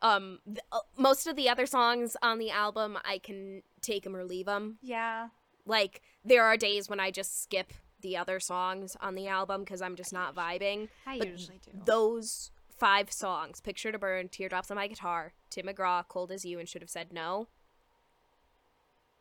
[0.03, 4.17] Um, th- uh, most of the other songs on the album, I can take them
[4.17, 4.79] or leave them.
[4.81, 5.29] Yeah,
[5.67, 9.83] Like there are days when I just skip the other songs on the album because
[9.83, 10.89] I'm just not vibing.
[11.07, 11.71] I But usually do.
[11.85, 16.59] Those five songs: "Picture to Burn," "Teardrops on My Guitar," Tim McGraw, "Cold as You,"
[16.59, 17.49] and "Should Have Said No."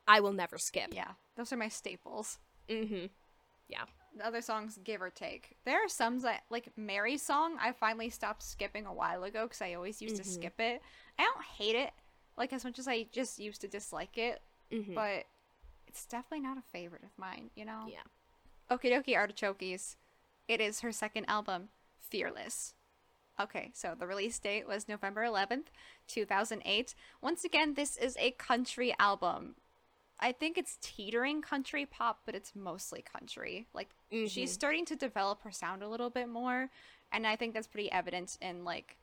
[0.07, 0.93] I will never skip.
[0.93, 2.39] yeah, those are my staples.
[2.67, 3.07] Mm-hmm.
[3.67, 3.83] Yeah.
[4.17, 5.55] The other songs, give or take.
[5.65, 9.61] There are some that, like Mary's song, I finally stopped skipping a while ago because
[9.61, 10.81] I always used to skip it.
[11.19, 11.91] I don't hate it,
[12.35, 14.95] like as much as I just used to dislike it, Mhm.
[14.95, 15.25] but
[15.85, 17.85] it's definitely not a favorite of mine, you know?
[17.87, 18.01] Yeah.
[18.71, 19.95] Okie dokie artichokes.
[20.47, 22.73] It is her second album, Fearless.
[23.39, 25.67] Okay, so the release date was November 11th,
[26.07, 26.93] 2008.
[27.21, 29.55] Once again, this is a country album.
[30.19, 33.67] I think it's teetering country pop, but it's mostly country.
[33.73, 34.45] Like she's mm-hmm.
[34.47, 36.69] starting to develop her sound a little bit more,
[37.11, 38.97] and I think that's pretty evident in like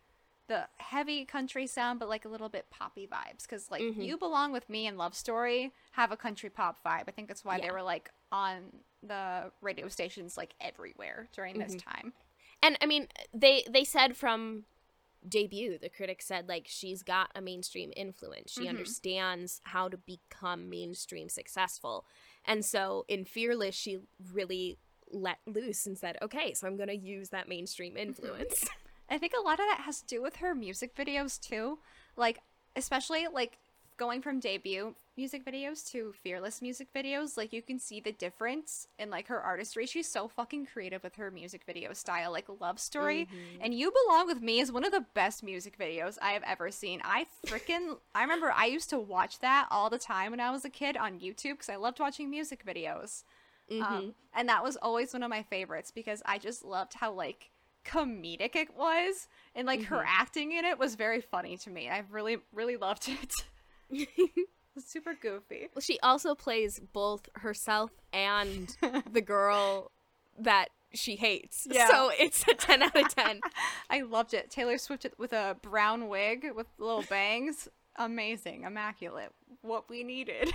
[0.48, 3.42] the heavy country sound, but like a little bit poppy vibes.
[3.42, 4.02] Because like mm-hmm.
[4.02, 7.04] "You Belong with Me" and "Love Story" have a country pop vibe.
[7.08, 11.76] I think that's why they were like on the radio stations like everywhere during this
[11.76, 11.90] mm-hmm.
[11.90, 12.12] time.
[12.62, 14.64] And I mean, they they said from
[15.28, 18.52] debut, the critics said like she's got a mainstream influence.
[18.52, 18.70] She mm-hmm.
[18.70, 22.04] understands how to become mainstream successful.
[22.44, 23.98] And so in Fearless, she
[24.32, 24.78] really
[25.10, 28.66] let loose and said, "Okay, so I'm going to use that mainstream influence."
[29.08, 31.78] I think a lot of that has to do with her music videos too.
[32.16, 32.40] Like,
[32.74, 33.58] especially like
[33.96, 38.88] going from debut music videos to fearless music videos, like you can see the difference
[38.98, 39.86] in like her artistry.
[39.86, 43.24] She's so fucking creative with her music video style, like Love Story.
[43.24, 43.62] Mm-hmm.
[43.62, 46.70] And You Belong with Me is one of the best music videos I have ever
[46.70, 47.00] seen.
[47.04, 50.64] I freaking I remember I used to watch that all the time when I was
[50.64, 53.24] a kid on YouTube because I loved watching music videos.
[53.68, 54.08] Um, mm-hmm.
[54.32, 57.50] and that was always one of my favorites because I just loved how like
[57.84, 59.26] comedic it was
[59.56, 60.20] and like her mm-hmm.
[60.20, 61.88] acting in it was very funny to me.
[61.88, 63.32] I really really loved it.
[64.86, 65.68] super goofy.
[65.74, 68.76] Well, she also plays both herself and
[69.12, 69.90] the girl
[70.38, 71.66] that she hates.
[71.70, 71.88] Yeah.
[71.88, 73.40] So it's a 10 out of 10.
[73.90, 74.50] I loved it.
[74.50, 77.68] Taylor Swift with a brown wig with little bangs.
[77.96, 79.32] Amazing, immaculate.
[79.62, 80.52] What we needed.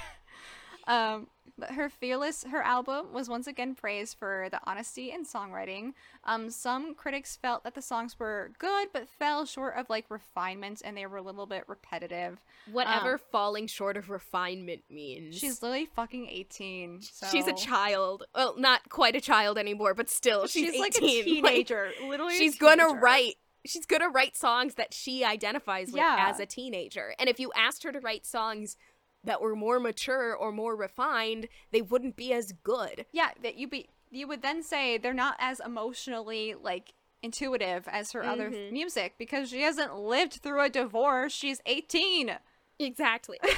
[0.87, 5.93] Um, but her Fearless, her album was once again praised for the honesty in songwriting.
[6.23, 10.81] Um, some critics felt that the songs were good, but fell short of like refinement,
[10.83, 12.39] and they were a little bit repetitive.
[12.71, 15.37] Whatever falling short of refinement means.
[15.37, 17.01] She's literally fucking eighteen.
[17.01, 17.27] So.
[17.31, 18.23] She's a child.
[18.33, 21.09] Well, not quite a child anymore, but still, she's, She's, like 18.
[21.09, 21.91] a Like, teenager.
[22.07, 23.35] literally, a she's gonna write.
[23.65, 26.25] She's gonna write songs that she identifies with Yeah.
[26.29, 27.13] as a teenager.
[27.19, 28.75] And if you asked her to write songs
[29.23, 33.05] that were more mature or more refined, they wouldn't be as good.
[33.11, 38.11] Yeah, that you be you would then say they're not as emotionally like intuitive as
[38.13, 38.73] her other Mm-hmm.
[38.73, 41.31] music because she hasn't lived through a divorce.
[41.33, 42.31] She's 18.
[42.79, 43.37] Exactly.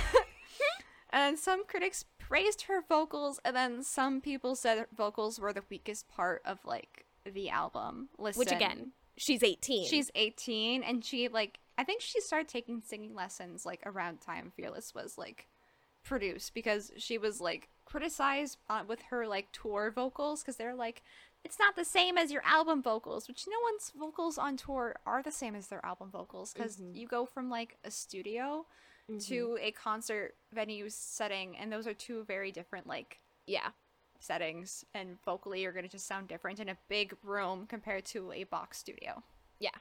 [1.09, 5.61] And some critics praised her vocals and then some people said her vocals were the
[5.69, 8.09] weakest part of like the album.
[8.17, 8.39] Listen.
[8.39, 9.87] Which again, she's 18.
[9.87, 14.51] she's 18 and she like I think she started taking singing lessons like around time
[14.55, 15.47] Fearless was like
[16.03, 21.01] produced because she was like criticized uh, with her like tour vocals because they're like
[21.43, 25.21] it's not the same as your album vocals which no one's vocals on tour are
[25.21, 28.65] the same as their album vocals because you go from like a studio
[29.19, 33.69] to a concert venue setting and those are two very different like yeah.
[34.19, 38.31] settings and vocally you're going to just sound different in a big room compared to
[38.31, 39.21] a box studio
[39.59, 39.71] Yeah.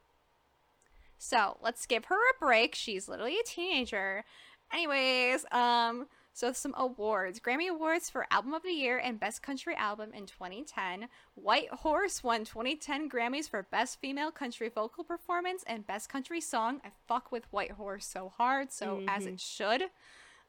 [1.18, 2.74] so let's give her a break.
[2.74, 4.24] She's literally a teenager.
[4.72, 7.38] Anyways, um, so some awards.
[7.40, 11.08] Grammy Awards for Album of the Year and Best Country Album in 2010.
[11.34, 16.80] White Horse won 2010 Grammys for Best Female Country Vocal Performance and Best Country Song.
[16.84, 19.84] I fuck with White Horse so hard, so as it should.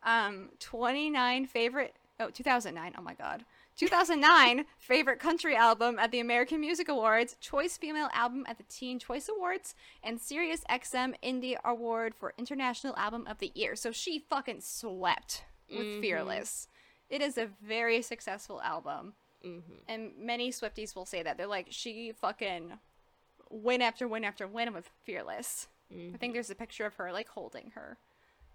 [0.03, 1.95] Um, 29 favorite.
[2.19, 2.93] Oh, 2009.
[2.97, 3.43] Oh my god.
[3.77, 8.99] 2009 favorite country album at the American Music Awards, Choice Female Album at the Teen
[8.99, 13.75] Choice Awards, and Sirius XM Indie Award for International Album of the Year.
[13.75, 16.01] So she fucking swept with mm-hmm.
[16.01, 16.67] Fearless.
[17.09, 19.13] It is a very successful album.
[19.45, 19.73] Mm-hmm.
[19.87, 21.37] And many Swifties will say that.
[21.37, 22.73] They're like, she fucking
[23.49, 25.67] win after win after win with Fearless.
[25.91, 26.33] I think mm-hmm.
[26.33, 27.97] there's a picture of her like holding her.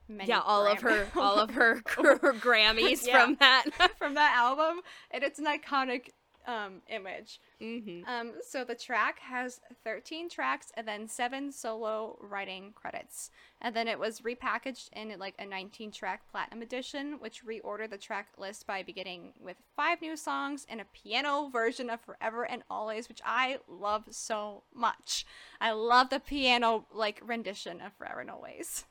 [0.09, 3.25] Many Yeah, all of her all of her, her Grammys Yeah.
[3.25, 3.64] from that.
[3.99, 6.11] from that album, and it's an iconic
[6.47, 7.40] um, image.
[7.61, 8.09] mm-hmm.
[8.09, 13.87] Um, so the track has 13 tracks and then seven solo writing credits, and then
[13.87, 18.66] it was repackaged in like a 19 track platinum edition, which reordered the track list
[18.66, 23.21] by beginning with five new songs and a piano version of Forever and Always, which
[23.27, 25.27] I love so much.
[25.61, 28.87] I love the piano like rendition of Forever and Always.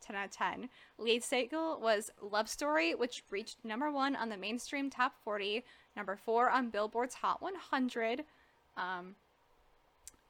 [0.00, 0.68] 10 out of 10.
[0.98, 5.64] Lead single was Love Story, which reached number one on the mainstream top 40,
[5.96, 8.24] number four on Billboard's Hot 100.
[8.76, 9.14] Um,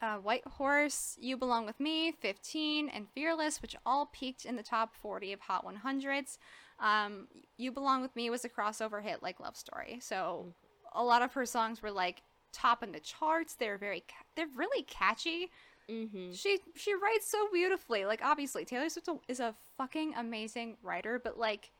[0.02, 4.62] uh, White Horse, You Belong With Me, 15, and Fearless, which all peaked in the
[4.62, 6.38] top 40 of Hot 100s.
[6.78, 9.98] Um, you Belong With Me was a crossover hit like Love Story.
[10.00, 10.52] So
[10.92, 13.54] a lot of her songs were like top in the charts.
[13.54, 15.50] They're very ca- they're really catchy.
[15.91, 16.32] Mm-hmm.
[16.32, 18.05] She she writes so beautifully.
[18.05, 21.70] Like obviously Taylor Swift is a fucking amazing writer, but like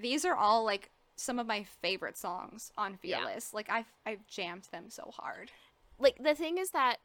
[0.00, 3.18] these are all like some of my favorite songs on Yeah.
[3.18, 3.54] Fearless.
[3.54, 5.50] Like I've I've jammed them so hard.
[5.98, 6.96] Like the thing is that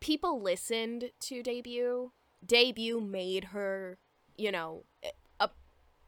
[0.00, 2.12] people listened to debut.
[2.44, 3.98] Debut made her,
[4.36, 4.84] you know,
[5.40, 5.50] a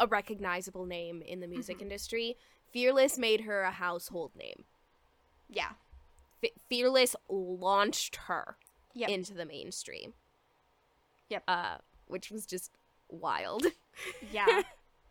[0.01, 2.37] a recognizable name in the music industry.
[2.72, 4.64] Fearless made her a household name.
[5.49, 5.70] Yeah.
[6.68, 8.57] Fearless launched her
[8.95, 9.09] Yep.
[9.11, 10.14] into the mainstream.
[11.30, 11.42] Yep.
[11.49, 11.76] Uh,
[12.07, 12.70] which was just
[13.09, 13.66] wild.
[14.32, 14.62] Yeah.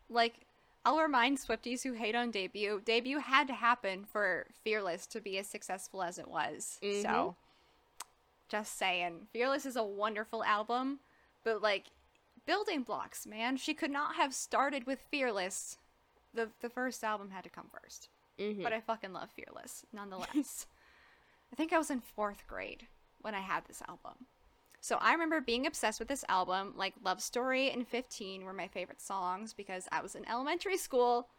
[0.09, 0.41] like,
[0.83, 5.37] I'll remind Swifties who hate on debut, debut had to happen for Fearless to be
[5.37, 6.79] as successful as it was.
[7.01, 7.37] So,
[8.49, 9.27] just saying.
[9.31, 10.99] Fearless is a wonderful album,
[11.45, 11.85] but like,
[12.45, 13.55] building blocks, man.
[13.55, 15.77] She could not have started with Fearless.
[16.33, 18.09] The, the first album had to come 1st
[18.39, 18.63] Mhm.
[18.63, 20.65] But I fucking love Fearless, nonetheless.
[21.53, 22.87] I think I was in fourth grade
[23.23, 24.27] when I had this album.
[24.79, 26.73] So I remember being obsessed with this album.
[26.75, 31.29] Like Love Story and 15 were my favorite songs because I was in elementary school.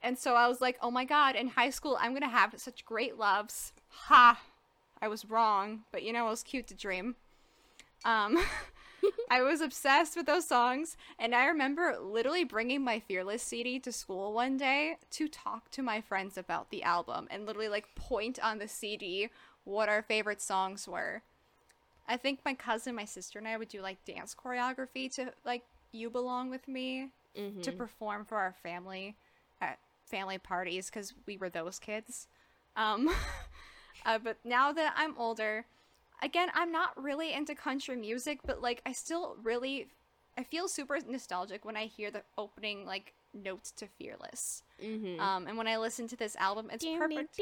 [0.00, 2.54] And so I was like, oh my god, in high school I'm going to have
[2.56, 3.72] such great loves.
[3.88, 4.40] Ha!
[5.02, 7.16] I was wrong, but you know, it was cute to dream.
[8.04, 8.38] Um,
[9.30, 13.92] I was obsessed with those songs, and I remember literally bringing my Fearless CD to
[13.92, 18.38] school one day to talk to my friends about the album and literally like point
[18.42, 19.30] on the CD
[19.64, 21.22] what our favorite songs were.
[22.06, 25.62] I think my cousin, my sister, and I would do like dance choreography to like
[25.92, 27.10] You Belong with Me
[27.62, 29.16] to perform for our family
[29.60, 32.28] at family parties because we were those kids.
[32.76, 33.08] Um,
[34.06, 35.64] uh, but now that I'm older,
[36.22, 39.88] again, I'm not really into country music, but like I still really,
[40.36, 44.62] I feel super nostalgic when I hear the opening like notes to Fearless.
[44.82, 45.18] Mhm.
[45.20, 47.36] Um, and when I listen to this album, it's perfect.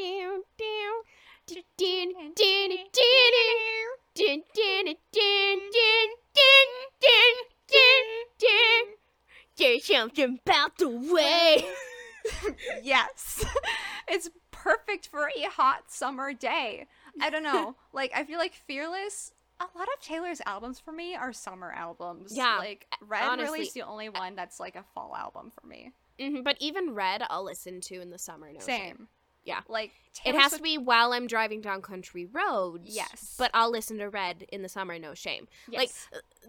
[9.59, 11.65] There's something about the way.
[12.83, 13.45] yes.
[14.09, 16.87] it's perfect for a hot summer day.
[17.21, 17.77] I don't know.
[17.93, 22.33] like I feel like Fearless a lot of Taylor's albums for me are summer albums.
[22.37, 25.65] Yeah, Like Red honestly- really is the only one that's like a fall album for
[25.67, 25.93] me.
[26.19, 28.53] Mhm, But even Red, I'll listen to in the summer.
[28.53, 29.09] No shame.
[29.45, 29.61] Yeah.
[29.69, 29.91] Like
[30.25, 32.95] It has Swift- to be while I'm driving down country roads.
[32.95, 33.35] Yes.
[33.39, 34.99] But I'll listen to Red in the summer.
[34.99, 35.49] No shame.
[35.69, 36.09] Like, Yes.
[36.15, 36.49] uh,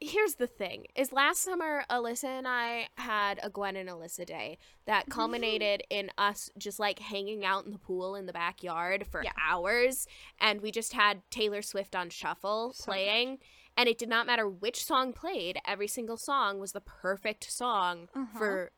[0.00, 4.58] here's the thing: is last summer Alyssa and I had a Gwen and Alyssa day
[4.86, 9.24] that culminated in us just like hanging out in the pool in the backyard for
[9.24, 9.32] Yeah.
[9.44, 10.06] hours,
[10.38, 13.38] and we just had Taylor Swift on shuffle So playing.
[13.76, 18.08] And it did not matter which song played; every single song was the perfect song
[18.14, 18.38] Uh-huh.
[18.38, 18.72] for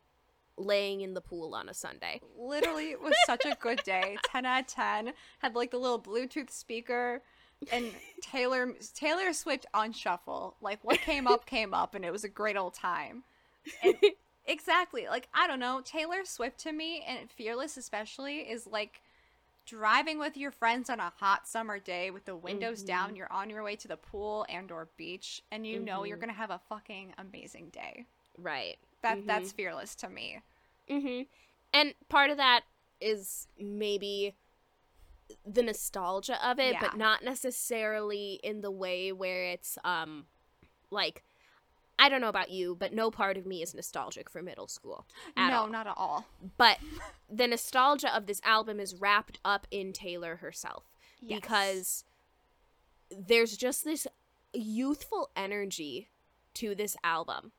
[0.61, 2.21] laying in the pool on a Sunday.
[2.39, 4.17] literally it was such a good day.
[4.31, 7.23] 10 out of 10 had like the little bluetooth speaker
[7.73, 7.93] and
[8.23, 10.57] taylor taylor swift on shuffle.
[10.61, 13.25] Like what came up came up and it was a great old time.
[13.83, 13.95] And
[14.47, 15.81] exactly like i don't know.
[15.85, 19.01] Taylor swift to me and fearless especially is like
[19.67, 23.17] driving with your friends on a hot summer day with the windows down mm-hmm.
[23.17, 26.27] you're on your way to the pool and or beach and you know you're mm-hmm.
[26.27, 28.05] gonna have a fucking amazing day.
[28.39, 28.79] Right.
[29.03, 29.57] that that's mm-hmm.
[29.57, 30.41] fearless to me
[30.91, 31.22] Mm-hmm.
[31.72, 32.62] And part of that
[33.01, 34.34] is maybe
[35.47, 40.26] the nostalgia of it, but not necessarily in the way where it's um
[40.91, 41.22] like
[41.99, 45.07] I don't know about you, but no part of me is nostalgic for middle school.
[45.36, 45.66] No all.
[45.68, 46.24] not at all
[46.57, 46.78] But
[47.30, 50.84] the nostalgia of this album is wrapped up in Taylor herself
[51.20, 51.41] Yes.
[51.41, 52.05] because
[53.11, 54.07] there's just this
[54.55, 56.09] youthful energy
[56.55, 57.53] to this album.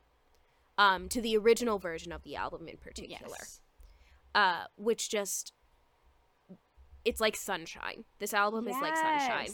[0.82, 3.60] Um, to the original version of the album in particular yes
[4.34, 5.52] uh, which just
[7.04, 8.04] it's like sunshine.
[8.18, 9.48] This album is like sunshine.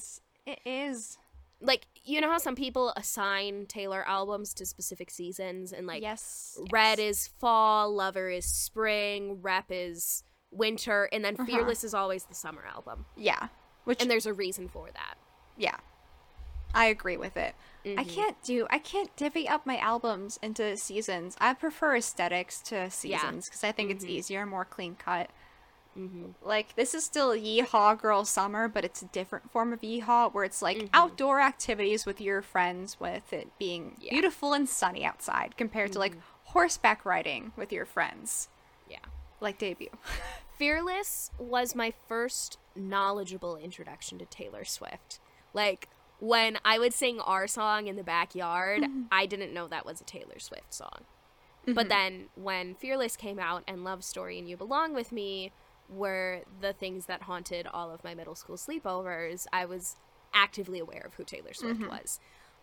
[0.46, 1.18] It is.
[1.60, 6.58] Like you know how some people assign Taylor albums to specific seasons, and like yes.
[6.70, 7.08] Red yes.
[7.08, 11.46] is fall, Lover is spring, Rep is winter, and then Uh-huh.
[11.46, 13.06] Fearless is always the summer album.
[13.16, 13.48] yeah.
[13.84, 15.14] Which And there's a reason for that.
[15.56, 15.78] yeah,
[16.74, 17.54] I agree with it.
[17.84, 18.14] I Mhm.
[18.14, 18.66] can't do.
[18.70, 21.36] I can't divvy up my albums into seasons.
[21.40, 25.30] I prefer aesthetics to seasons because I think it's easier, more clean cut.
[25.96, 26.34] Mhm.
[26.42, 30.44] Like this is still Yeehaw Girl Summer, but it's a different form of Yeehaw where
[30.44, 34.10] it's like outdoor activities with your friends, with it being Yeah.
[34.12, 38.48] beautiful and sunny outside, compared to like horseback riding with your friends,
[38.88, 38.98] Yeah.
[39.40, 39.90] like debut.
[40.58, 45.20] Fearless was my first knowledgeable introduction to Taylor Swift.
[45.54, 45.88] Like
[46.20, 50.04] when I would sing our song in the backyard, I didn't know that was a
[50.04, 51.04] Taylor Swift song.
[51.66, 55.52] But then when Fearless came out and Love Story and You Belong with Me
[55.88, 59.46] were the things that haunted all of my middle school sleepovers.
[59.52, 59.96] I was
[60.34, 61.90] actively aware of who Taylor Swift Mm-hmm.
[61.90, 62.20] was.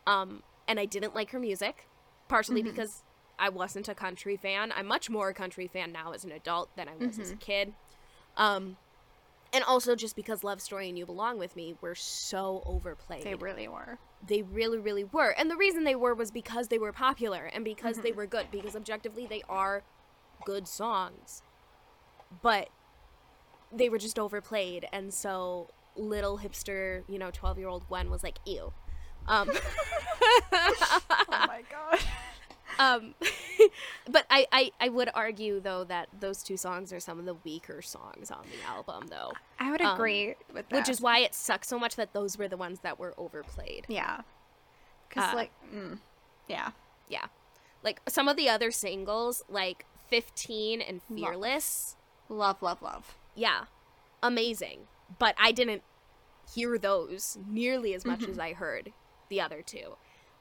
[0.08, 1.88] Um, and I didn't like her music,
[2.28, 2.72] partially Mm-hmm.
[2.72, 3.04] because
[3.38, 4.72] I wasn't a country fan.
[4.76, 7.22] I'm much more a country fan now as an adult than I was Mm-hmm.
[7.22, 7.74] as a kid.
[8.38, 8.78] Um,
[9.56, 13.24] and also just because Love Story and You Belong With Me were so overplayed.
[13.24, 13.98] They really were.
[14.28, 15.30] They really, really were.
[15.30, 18.04] And the reason they were was because they were popular and because Mm-hmm.
[18.04, 18.48] they were good.
[18.52, 19.84] Because objectively, they are
[20.44, 21.42] good songs.
[22.42, 22.68] But
[23.72, 24.88] they were just overplayed.
[24.92, 28.74] And so little hipster, you know, 12 year old Gwen was like, ew.
[29.28, 29.50] Um,
[30.52, 32.00] Oh my god.
[32.80, 33.16] um,
[34.10, 37.34] but I, I, I would argue, though, that those two songs are some of the
[37.36, 39.32] weaker songs on the album, though.
[39.60, 40.76] I would Um, agree with that.
[40.76, 43.86] Which is why it sucks so much that those were the ones that were overplayed.
[43.90, 44.22] yeah.
[45.10, 46.00] Because Uh, like, mm,
[46.48, 46.72] yeah.
[47.10, 47.26] Yeah.
[47.84, 51.96] Like some of the other singles, like 15 and Fearless,
[52.30, 53.16] Love, love, love.
[53.36, 53.66] yeah,
[54.24, 54.88] amazing.
[55.20, 55.84] But I didn't
[56.54, 58.32] hear those nearly as much Mm-hmm.
[58.32, 58.92] as I heard
[59.30, 59.98] the other two,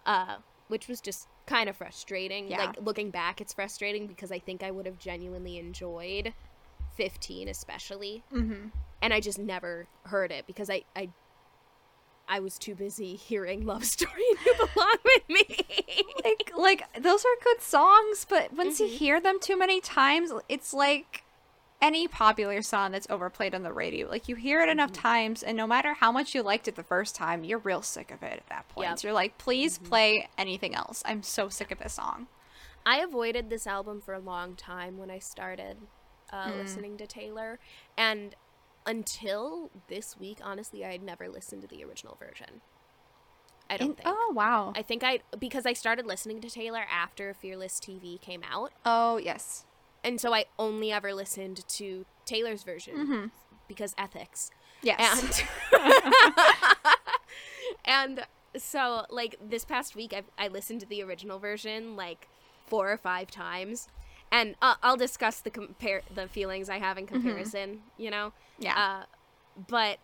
[0.06, 0.36] uh,
[0.68, 2.48] which was just kind of frustrating.
[2.48, 2.64] Yeah.
[2.66, 6.32] Like looking back, it's frustrating because I think I would have genuinely enjoyed
[6.96, 8.68] 15, especially, Mm-hmm.
[9.02, 11.10] and I just never heard it because I I.
[12.26, 15.44] I was too busy hearing love story and you belong with me.
[16.24, 18.84] Like, like those are good songs, but once Mm-hmm.
[18.92, 21.23] you hear them too many times, it's like
[21.84, 24.08] any popular song that's overplayed on the radio.
[24.08, 25.02] Like you hear it enough Mm-hmm.
[25.02, 28.10] times, and no matter how much you liked it the first time, you're real sick
[28.10, 28.88] of it at that point.
[28.88, 28.98] Yep.
[28.98, 29.88] So you're like, please Mm-hmm.
[29.88, 31.02] play anything else.
[31.04, 32.26] I'm so sick of this song.
[32.86, 35.76] I avoided this album for a long time when I started
[36.32, 36.58] uh, Mm.
[36.62, 37.58] listening to Taylor,
[37.96, 38.34] and
[38.86, 42.60] until this week, honestly, I had never listened to the original version.
[43.70, 44.08] I don't And- think.
[44.08, 44.72] oh wow.
[44.76, 49.16] I think I because I started listening to Taylor after Fearless TV came out, oh
[49.18, 49.64] yes.
[50.04, 53.32] And so I only ever listened to Taylor's version
[53.66, 54.50] because ethics.
[54.82, 55.42] Yes.
[55.72, 55.82] And
[57.84, 58.26] and
[58.56, 62.28] so like this past week I I listened to the original version like
[62.66, 63.88] four or five times.
[64.30, 68.32] And uh, I'll discuss the compare the feelings I have in comparison, you know.
[68.58, 68.76] yeah.
[68.76, 69.04] Uh,
[69.68, 69.98] but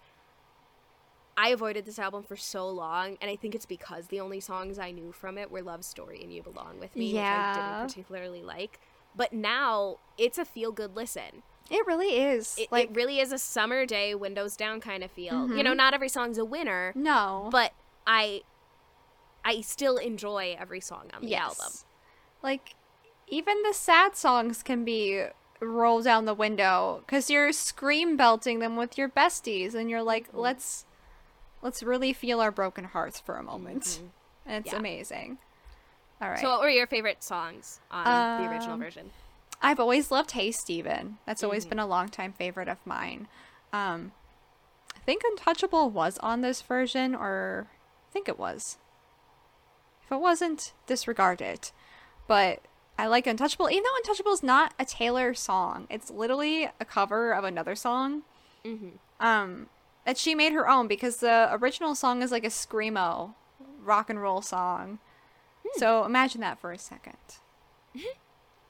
[1.37, 4.79] I avoided this album for so long, and I think it's because the only songs
[4.79, 7.89] I knew from it were "Love Story" and "You Belong with Me," which I didn't
[7.89, 8.79] particularly like.
[9.17, 11.43] But now it's a feel good listen.
[11.71, 12.57] it really is.
[12.59, 15.33] It, like it really is a summer day, windows down kind of feel.
[15.47, 15.63] You Mm-hmm.
[15.63, 17.49] know, not every song's a winner, no.
[17.53, 17.73] but
[18.07, 18.43] I,
[19.45, 21.43] I still enjoy every song on the yes.
[21.43, 21.73] album.
[22.43, 22.75] Like
[23.29, 25.25] even the sad songs can be
[25.61, 30.27] roll down the window because you're scream belting them with your besties and you're like
[30.29, 30.39] Mm-hmm.
[30.39, 30.85] let's
[31.63, 34.01] let's really feel our broken hearts for a moment
[34.47, 34.75] and it's Mm-hmm.
[34.75, 34.79] Yeah.
[34.81, 35.39] amazing
[36.21, 38.05] all right So, what were your favorite songs on
[38.39, 39.11] the original Um, version?
[39.63, 41.69] i've always loved hey Stephen that's always Mm-hmm.
[41.71, 43.29] been a longtime favorite of mine
[43.73, 44.13] um
[44.97, 47.67] i think untouchable was on this version or
[48.09, 48.79] i think it was
[50.05, 51.73] if it wasn't disregard it
[52.27, 52.61] but
[52.99, 55.87] I like Untouchable, even though Untouchable is not a Taylor song.
[55.89, 58.25] It's literally a cover of another song.
[58.63, 58.99] Mhm.
[59.19, 59.71] Um,
[60.05, 63.33] that she made her own because the original song is like a screamo
[63.83, 64.99] rock and roll song.
[65.75, 67.15] So imagine that for a 2nd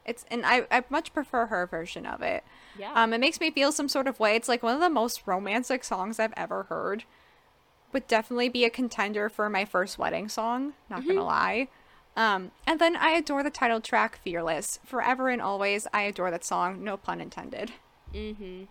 [0.06, 2.42] It's and I I much prefer her version of it.
[2.78, 2.92] Yeah.
[2.94, 4.34] Um, it makes me feel some sort of way.
[4.34, 7.04] It's like one of the most romantic songs I've ever heard.
[7.92, 10.72] Would definitely be a contender for my first wedding song.
[10.88, 11.68] Not gonna lie.
[12.16, 16.44] Um, and then I adore the title track "Fearless." Forever and always, I adore that
[16.44, 16.82] song.
[16.82, 17.72] No pun intended.
[18.14, 18.64] Mm-hmm.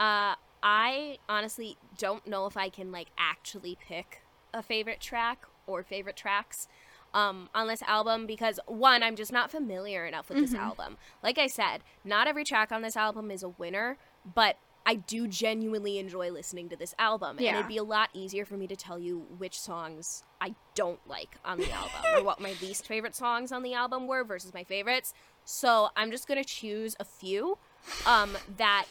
[0.00, 4.22] Uh, I honestly don't know if I can like actually pick
[4.52, 6.68] a favorite track or favorite tracks
[7.14, 10.96] um, on this album because one, I'm just not familiar enough with this album.
[11.22, 13.98] Like I said, not every track on this album is a winner,
[14.34, 17.54] but I do genuinely enjoy listening to this album, and Yeah.
[17.58, 21.36] it'd be a lot easier for me to tell you which songs I don't like
[21.44, 24.64] on the album or what my least favorite songs on the album were versus my
[24.64, 25.14] favorites.
[25.44, 27.58] So I'm just gonna choose a few
[28.06, 28.86] um, that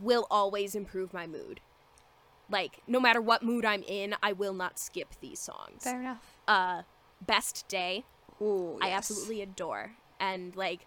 [0.00, 1.60] will always improve my mood.
[2.48, 5.82] Like no matter what mood I'm in, I will not skip these songs.
[5.82, 6.36] Fair enough.
[6.46, 6.82] Uh,
[7.20, 8.04] Best Day,
[8.40, 10.86] Ooh, I absolutely adore, and like.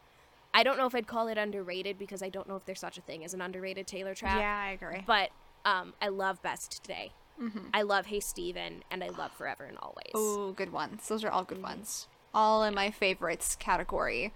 [0.56, 3.00] I don't know if I'd call it underrated because I don't know if there's such
[3.00, 4.38] a thing as an underrated Taylor track.
[4.38, 5.04] Yeah, I agree.
[5.04, 5.32] But
[5.66, 7.12] um, I love Best Day.
[7.42, 7.70] Mm-hmm.
[7.74, 10.12] I love Hey Stephen and I love Forever and Always.
[10.14, 11.08] Oh, good ones.
[11.08, 11.68] Those are all good mm-hmm.
[11.68, 12.08] ones.
[12.34, 14.34] All in my favorites category.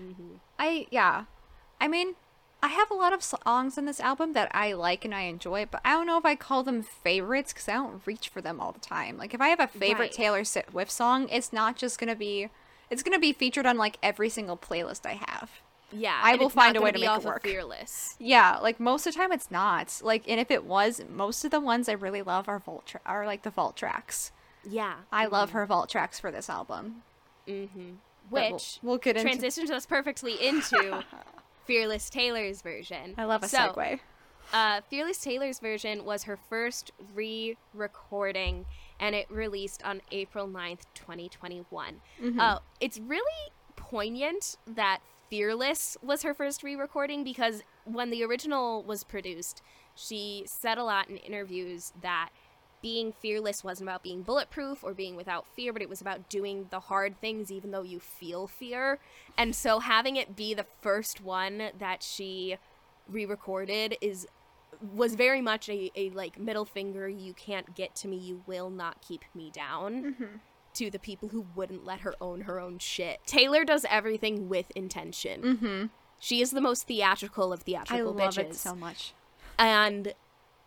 [0.00, 0.36] Mm-hmm.
[0.58, 1.24] I yeah.
[1.80, 2.14] I mean,
[2.62, 5.66] I have a lot of songs on this album that I like and I enjoy,
[5.70, 8.58] but I don't know if I call them favorites because I don't reach for them
[8.60, 9.16] all the time.
[9.16, 10.12] Like if I have a favorite Right.
[10.12, 12.48] Taylor Swift song, it's not just gonna be.
[12.90, 15.50] It's gonna be featured on like every single playlist I have.
[15.92, 17.42] Yeah, I will find a way to make it work.
[17.44, 18.16] Fearless.
[18.18, 20.00] Yeah, like most of the time it's not.
[20.02, 23.00] Like, and if it was, most of the ones I really love are vault tra-
[23.06, 24.32] are like the vault tracks.
[24.68, 27.02] Yeah, I love her vault tracks for this album.
[27.48, 27.90] mm-hmm.
[28.30, 29.30] But we'll- which we'll, get into.
[29.30, 31.02] transitions us perfectly into
[31.68, 33.14] Fearless Taylor's version.
[33.18, 34.00] I love a so, segue.
[34.54, 38.64] Uh, Fearless Taylor's version was her first re-recording,
[38.98, 42.00] and it released on April 9th, 2021.
[42.22, 42.40] Mm-hmm.
[42.40, 49.04] Uh, it's really poignant that Fearless was her first re-recording because when the original was
[49.04, 49.60] produced,
[49.94, 52.30] she said a lot in interviews that
[52.80, 56.66] being fearless wasn't about being bulletproof or being without fear, but it was about doing
[56.70, 58.98] the hard things even though you feel fear.
[59.36, 62.56] And so having it be the first one that she
[63.08, 64.26] re-recorded is
[64.94, 68.68] was very much a, a like middle finger you can't get to me you will
[68.70, 70.40] not keep me down
[70.74, 74.70] to the people who wouldn't let her own her own shit taylor does everything with
[74.76, 75.86] intention Mm-hmm.
[76.20, 79.14] she is the most theatrical of theatrical I love bitches it so much.
[79.58, 80.12] and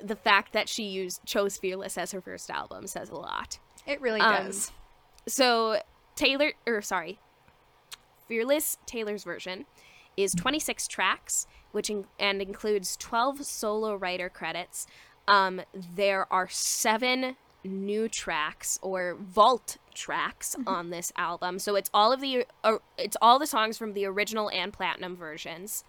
[0.04, 4.00] the fact that she used chose fearless as her first album says a lot It
[4.02, 4.72] really Um, does.
[5.28, 5.82] so
[6.16, 7.20] Taylor or sorry,
[8.28, 9.66] Fearless Taylor's version
[10.16, 14.88] is 26 tracks, which in- and includes 12 solo writer credits.
[15.28, 21.60] Um, there are seven new tracks or vault tracks on this album.
[21.60, 25.16] So it's all of the uh, it's all the songs from the original and platinum
[25.16, 25.84] versions.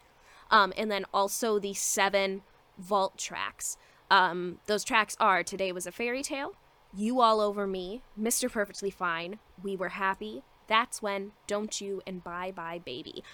[0.50, 2.42] Um, and then also the seven
[2.76, 3.76] vault tracks.
[4.12, 6.54] Um, those tracks are Today Was a Fairy Tale,
[6.94, 8.52] You All Over Me, Mr.
[8.52, 13.24] Perfectly Fine, We Were Happy, That's When, Don't You, and Bye Bye Baby.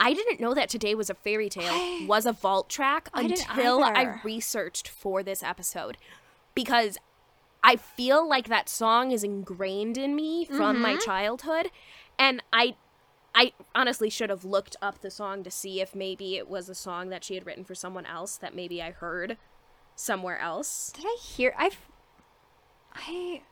[0.00, 3.22] I didn't know that Today Was a Fairy Tale I- was a vault track I
[3.24, 5.98] until I researched for this episode
[6.54, 6.96] because
[7.62, 11.04] I feel like that song is ingrained in me from my Mm-hmm.
[11.04, 11.70] childhood
[12.18, 12.74] and I
[13.34, 16.74] I honestly should have looked up the song to see if maybe it was a
[16.74, 19.36] song that she had written for someone else that maybe I heard
[19.96, 20.92] somewhere else.
[20.94, 21.54] Did I hear?
[21.58, 21.78] I've.
[22.94, 23.42] I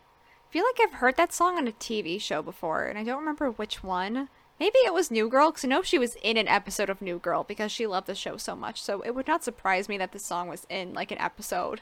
[0.51, 3.51] feel like I've heard that song on a TV show before, and I don't remember
[3.51, 4.29] which one.
[4.59, 7.19] Maybe it was New Girl, because I know she was in an episode of New
[7.19, 8.83] Girl because she loved the show so much.
[8.83, 11.81] So it would not surprise me that this song was in like an episode.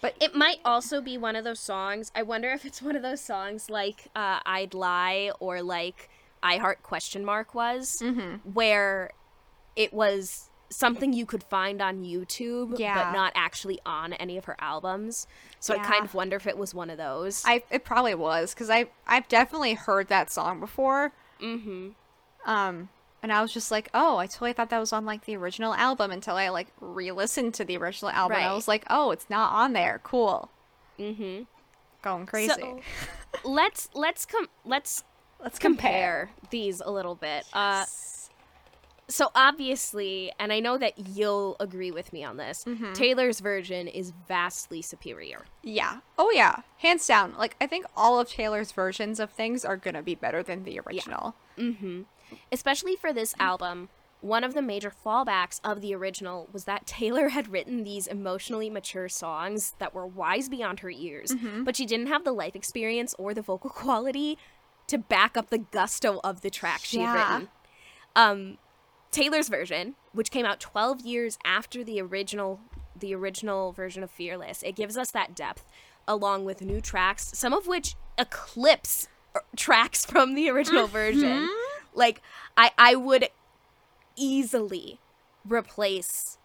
[0.00, 2.10] But It might also be one of those songs.
[2.14, 6.08] I wonder if it's one of those songs like uh, "I'd Lie" or like
[6.42, 8.50] "I Heart" question mark was, Mm-hmm.
[8.52, 9.10] where
[9.76, 12.94] it was something you could find on YouTube, Yeah.
[12.94, 15.26] but not actually on any of her albums.
[15.60, 17.42] So I kind of wonder if it was one of those.
[17.46, 21.12] I it probably was because I I've definitely heard that song before.
[21.40, 21.88] mm-hmm.
[22.50, 22.88] Um,
[23.22, 25.74] and I was just like, oh, I totally thought that was on like the original
[25.74, 28.36] album until I like re-listened to the original album.
[28.36, 30.00] and I was like, oh, it's not on there.
[30.04, 30.50] Cool,
[30.98, 31.42] Mm-hmm.
[32.02, 32.48] going crazy.
[32.54, 32.80] So
[33.44, 35.02] let's let's com- let's
[35.40, 37.44] Let's compare these a little bit.
[37.52, 37.84] Uh,
[39.08, 42.92] so obviously, and I know that you'll agree with me on this, Mm-hmm.
[42.92, 45.46] Taylor's version is vastly superior.
[45.62, 46.00] Yeah.
[46.18, 46.56] Oh yeah.
[46.78, 47.34] Hands down.
[47.38, 50.78] Like I think all of Taylor's versions of things are gonna be better than the
[50.86, 51.34] original.
[51.56, 52.02] Mm-hmm.
[52.52, 53.88] Especially for this album,
[54.20, 58.68] one of the major fallbacks of the original was that Taylor had written these emotionally
[58.68, 61.34] mature songs that were wise beyond her years,
[61.64, 64.36] but she didn't have the life experience or the vocal quality
[64.88, 67.32] to back up the gusto of the track she had Yeah.
[67.34, 67.48] written.
[68.16, 68.58] Um,
[69.10, 72.60] Taylor's version, which came out 12 years after the original
[72.98, 75.64] the original version of Fearless, it gives us that depth
[76.08, 79.06] along with new tracks, some of which eclipse
[79.36, 81.48] uh, tracks from the original version.
[81.94, 82.22] Like
[82.56, 83.28] I I would
[84.16, 84.98] easily
[85.46, 86.38] replace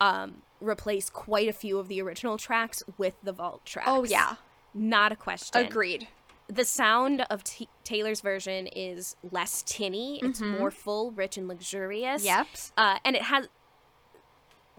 [0.00, 3.88] um replace quite a few of the original tracks with the vault tracks.
[3.90, 4.36] Oh yeah.
[4.74, 6.08] Not a question Agreed.
[6.48, 10.20] The sound of T- Taylor's version is less tinny.
[10.22, 12.24] It's more full, rich, and luxurious.
[12.24, 12.46] Yep.
[12.76, 13.48] Uh, and it has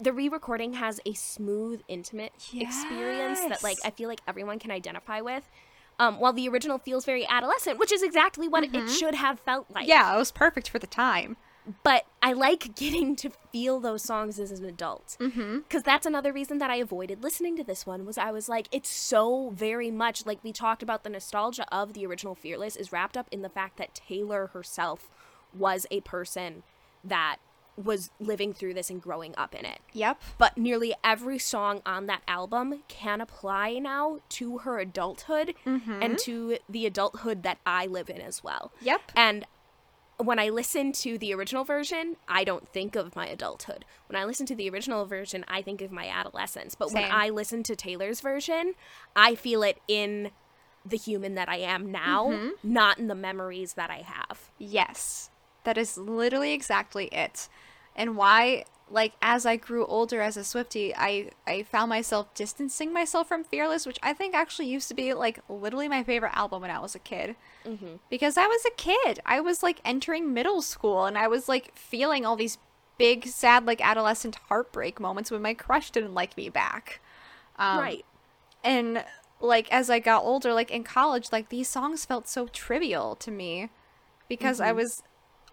[0.00, 5.20] the re-recording has a smooth, intimate experience that, like, I feel like everyone can identify
[5.20, 5.48] with.
[6.00, 9.70] Um, while the original feels very adolescent, which is exactly what it should have felt
[9.70, 9.86] like.
[9.86, 11.36] Yeah, it was perfect for the time.
[11.82, 15.16] But I like getting to feel those songs as an adult.
[15.20, 15.58] Mm-hmm.
[15.58, 18.68] Because that's another reason that I avoided listening to this one was I was like,
[18.70, 22.92] it's so very much like we talked about the nostalgia of the original Fearless is
[22.92, 25.10] wrapped up in the fact that Taylor herself
[25.56, 26.64] was a person
[27.02, 27.36] that
[27.82, 29.80] was living through this and growing up in it.
[29.92, 30.22] Yep.
[30.38, 36.58] But nearly every song on that album can apply now to her adulthood and to
[36.68, 38.70] the adulthood that I live in as well.
[38.80, 39.12] Yep.
[39.16, 39.44] And
[40.18, 43.84] when I listen to the original version, I don't think of my adulthood.
[44.08, 46.74] When I listen to the original version, I think of my adolescence.
[46.74, 48.74] But when I listen to Taylor's version,
[49.16, 50.30] I feel it in
[50.86, 52.50] the human that I am now, mm-hmm.
[52.62, 54.50] not in the memories that I have.
[54.58, 55.30] Yes.
[55.64, 57.48] That is literally exactly it.
[57.96, 62.92] And why like as I grew older as a Swifty, I I found myself distancing
[62.92, 66.62] myself from Fearless, which I think actually used to be like literally my favorite album
[66.62, 67.36] when I was a kid.
[67.66, 67.96] Mm-hmm.
[68.10, 69.20] Because I was a kid.
[69.24, 72.58] I was like entering middle school and I was like feeling all these
[72.98, 77.00] big sad like adolescent heartbreak moments when my crush didn't like me back.
[77.58, 78.04] Um, right.
[78.62, 79.04] And
[79.40, 83.30] like as I got older, like in college, like these songs felt so trivial to
[83.30, 83.70] me
[84.28, 84.76] because I Mhm.
[84.76, 85.02] was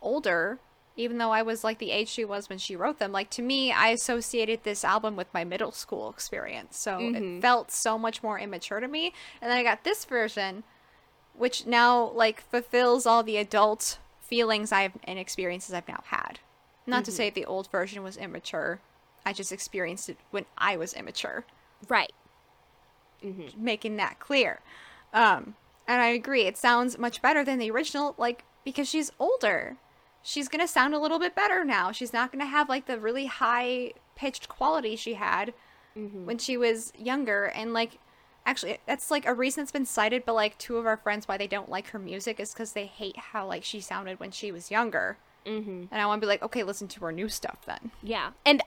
[0.02, 0.60] older,
[1.02, 3.12] even though I was like the age she was when she wrote them.
[3.12, 6.78] Like to me, I associated this album with my middle school experience.
[6.78, 7.40] So Mhm.
[7.40, 9.14] it felt so much more immature to me.
[9.42, 10.64] And then I got this version,
[11.34, 16.40] which now like fulfills all the adult feelings I've and experiences I've now had.
[16.88, 17.16] Not to Mhm.
[17.16, 18.80] say the old version was immature.
[19.26, 21.46] I just experienced it when I was immature
[21.88, 22.12] Right.
[23.22, 24.60] hmm making that clear.
[25.14, 25.56] Um,
[25.88, 29.78] and I agree, it sounds much better than the original, like because she's older.
[30.24, 31.92] She's gonna sound a little bit better now.
[31.92, 35.54] She's not gonna have like the really high pitched quality she had
[35.94, 37.46] hmm when she was younger.
[37.46, 38.00] And like,
[38.46, 40.24] actually, that's like a reason that's been cited.
[40.26, 42.86] But like, two of our friends why they don't like her music is because they
[42.86, 45.18] hate how like she sounded when she was younger.
[45.46, 47.92] hmm And I want to be like, okay, listen to her new stuff then.
[48.04, 48.32] Yeah.
[48.46, 48.62] And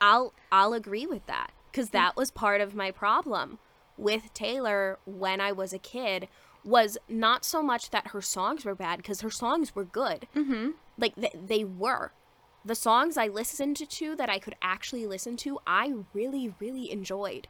[0.00, 3.58] I'll I'll agree with that cuz that was part of my problem
[3.98, 6.28] with Taylor when I was a kid
[6.64, 10.26] was not so much that her songs were bad cuz her songs were good.
[10.34, 10.70] Mm-hmm.
[11.02, 12.12] Like th- they were.
[12.64, 17.48] The songs I listened to that I could actually listen to, I really really enjoyed.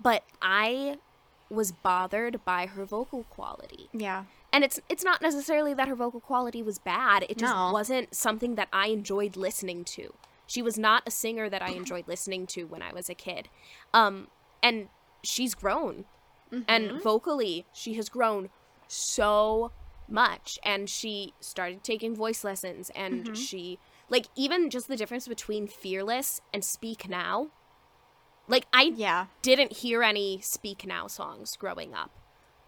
[0.00, 0.98] But I
[1.50, 3.88] was bothered by her vocal quality.
[3.92, 4.24] Yeah.
[4.52, 7.24] And it's it's not necessarily that her vocal quality was bad.
[7.28, 7.72] It just No.
[7.72, 10.14] wasn't something that I enjoyed listening to.
[10.46, 13.48] She was not a singer that I enjoyed listening to when I was a kid.
[13.92, 14.28] Um
[14.62, 14.88] and
[15.22, 16.04] she's grown.
[16.68, 18.48] And vocally, she has grown
[18.86, 19.72] so
[20.08, 23.78] much and she started taking voice lessons and she
[24.08, 27.48] like even just the difference between Fearless and Speak Now.
[28.48, 29.26] Like I Yeah.
[29.42, 32.10] didn't hear any Speak Now songs growing up.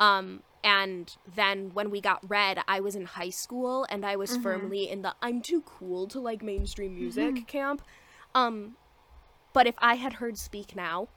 [0.01, 4.37] Um, and then when we got Red, I was in high school and I was
[4.37, 7.83] firmly in the I'm too cool to like mainstream music camp.
[8.35, 8.77] Um,
[9.53, 11.09] but if I had heard Speak Now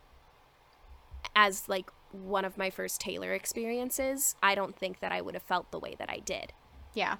[1.35, 5.43] as like one of my first Taylor experiences, I don't think that I would have
[5.43, 6.53] felt the way that I did
[6.93, 7.17] Yeah.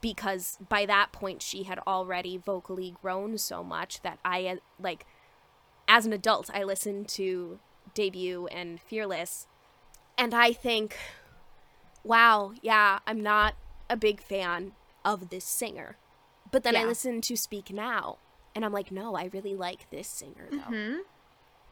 [0.00, 5.06] because by that point she had already vocally grown so much that I uh, like
[5.88, 7.58] as an adult I listened to
[7.94, 9.46] debut and fearless
[10.18, 10.96] and I think
[12.02, 13.54] wow yeah I'm not
[13.88, 14.72] a big fan
[15.04, 15.96] of this singer
[16.50, 16.86] but then I Yeah.
[16.86, 18.18] listen to speak now
[18.54, 20.96] and I'm like no I really like this singer though Hmm.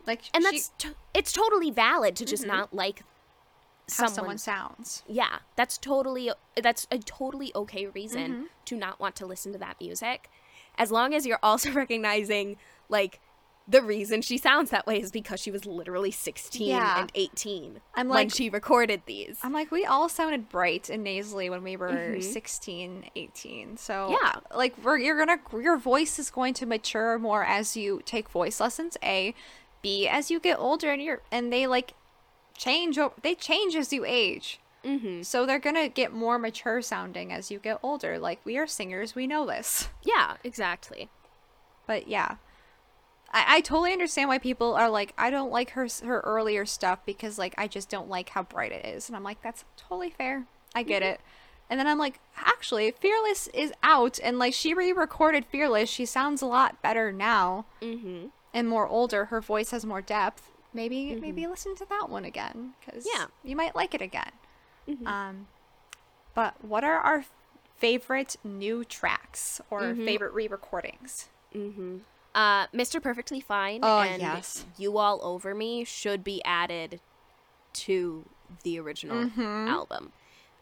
[0.06, 2.48] Like, and she- that's to- it's totally valid to just Mhm.
[2.48, 3.02] not like
[3.98, 5.02] how someone sounds.
[5.06, 6.30] yeah that's totally
[6.62, 8.48] that's a totally okay reason Mhm.
[8.64, 10.30] to not want to listen to that music
[10.78, 12.56] as long as you're also recognizing
[12.88, 13.20] like
[13.68, 17.00] the reason she sounds that way is because she was literally 16 Yeah.
[17.00, 21.04] and 18 I'm like, when she recorded these I'm like, we all sounded bright and
[21.04, 22.22] nasally when we were Mhm.
[22.22, 23.76] 16, 18.
[23.76, 24.40] So Yeah.
[24.54, 28.58] like we're you're gonna your voice is going to mature more as you take voice
[28.58, 28.96] lessons.
[29.02, 29.34] A,
[29.82, 31.94] B as you get older and you're and they like
[32.56, 32.98] change.
[33.22, 34.60] They change as you age.
[34.84, 35.22] mm-hmm.
[35.22, 38.18] So they're gonna get more mature sounding as you get older.
[38.18, 39.88] Like we are singers, we know this.
[40.02, 41.10] yeah exactly
[41.86, 42.36] But yeah.
[43.32, 47.00] I, I totally understand why people are like, I don't like her her earlier stuff
[47.06, 50.10] because like I just don't like how bright it is, and I'm like, that's totally
[50.10, 50.46] fair.
[50.74, 51.20] I get it.
[51.70, 55.88] And then I'm like, actually, Fearless is out, and like she re-recorded Fearless.
[55.88, 58.26] She sounds a lot better now mm-hmm.
[58.54, 59.26] And more older.
[59.26, 60.50] Her voice has more depth.
[60.74, 63.26] Maybe maybe listen to that one again because Yeah.
[63.44, 64.32] you might like it again.
[64.88, 65.06] Mhm.
[65.06, 65.48] Um,
[66.34, 67.24] but what are our
[67.76, 70.04] favorite new tracks or Mhm.
[70.04, 71.28] favorite re-recordings?
[71.54, 71.98] Mm-hmm.
[72.34, 73.02] Uh, Mr.
[73.02, 74.64] Perfectly Fine Oh, and yes.
[74.78, 77.00] You All Over Me should be added
[77.74, 78.24] to
[78.62, 79.68] the original Mhm.
[79.68, 80.12] album.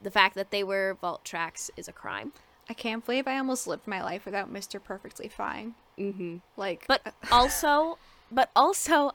[0.01, 2.33] The fact that they were vault tracks is a crime.
[2.69, 4.83] I can't believe I almost lived my life without Mr.
[4.83, 5.75] Perfectly Fine.
[6.01, 6.37] Mm-hmm.
[6.57, 7.99] Like, But also,
[8.33, 9.13] but also,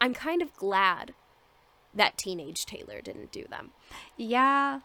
[0.00, 1.12] I'm kind of glad
[1.94, 3.72] that Teenage Taylor didn't do them.
[4.16, 4.80] yeah,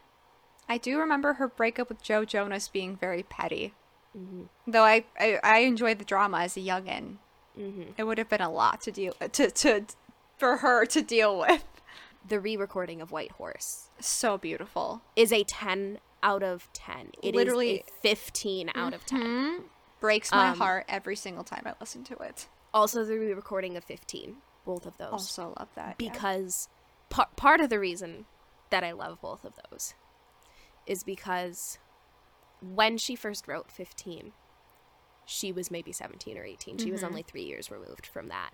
[0.70, 3.74] I do remember her breakup with Joe Jonas being very petty.
[4.18, 4.44] Mm-hmm.
[4.70, 7.18] Though I, I, I enjoyed the drama as a youngin'.
[7.58, 7.92] Mm-hmm.
[7.98, 9.86] It would have been a lot to deal to to
[10.38, 11.64] for her to deal with.
[12.28, 15.02] The re-recording of White Horse So beautiful.
[15.16, 17.12] is a 10 out of 10.
[17.24, 19.62] It is Literally- a 15 out of 10.
[20.00, 22.48] Breaks my Um, heart every single time I listen to it.
[22.74, 24.38] Also, the re-recording of 15.
[24.66, 25.12] Both of those.
[25.12, 25.96] Also love that.
[26.00, 26.12] yeah.
[26.12, 26.68] because
[27.10, 28.26] par- part of the reason
[28.70, 29.94] that I love both of those
[30.86, 31.80] is because
[32.62, 34.34] when she first wrote 15,
[35.26, 36.78] she was maybe 17 or 18.
[36.78, 37.08] She was Mhm.
[37.08, 38.52] only three years removed from that.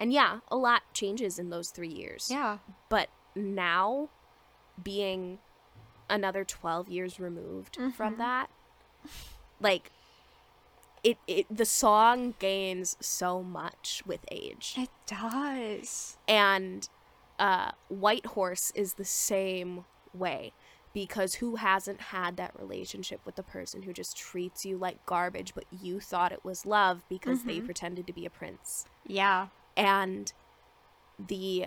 [0.00, 2.28] And yeah, a lot changes in those three years.
[2.30, 2.58] Yeah.
[2.88, 4.08] But now,
[4.82, 5.38] being
[6.10, 8.18] another 12 years removed from Mhm.
[8.18, 8.50] that,
[9.60, 9.90] like,
[11.04, 16.16] it, it the song gains so much with age It does.
[16.28, 16.88] and
[17.38, 19.84] uh, White Horse is the same
[20.14, 20.52] way
[20.94, 25.54] because who hasn't had that relationship with the person who just treats you like garbage,
[25.54, 27.64] but you thought it was love because they Mhm.
[27.64, 28.84] pretended to be a prince?
[29.06, 29.48] Yeah.
[29.76, 30.32] And
[31.18, 31.66] the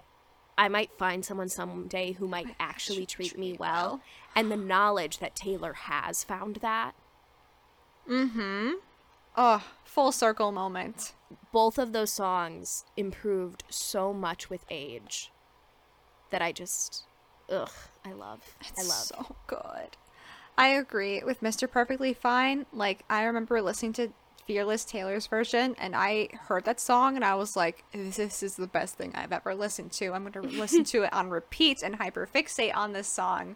[0.58, 4.02] I might find someone someday who might Might actually treat treat me me well, well.
[4.36, 6.94] and the knowledge that Taylor has found that
[8.08, 8.74] Mm-hmm.
[9.38, 11.14] Oh, full circle moment.
[11.52, 15.32] both of those songs improved so much with age
[16.30, 17.04] that I just
[17.50, 17.72] ugh,
[18.06, 18.42] I love.
[18.62, 19.28] I It's love.
[19.28, 19.98] so good.
[20.58, 21.70] I agree with Mr.
[21.70, 22.66] Perfectly Fine.
[22.74, 24.10] Like I remember listening to
[24.48, 28.68] Fearless Taylor's version and I heard that song and I was like, this is the
[28.68, 30.14] best thing I've ever listened to.
[30.14, 33.56] I'm going to listen to it on repeat and hyperfixate on this song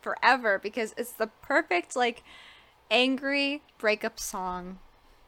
[0.00, 2.22] forever because it's the perfect like
[2.90, 4.78] angry breakup song,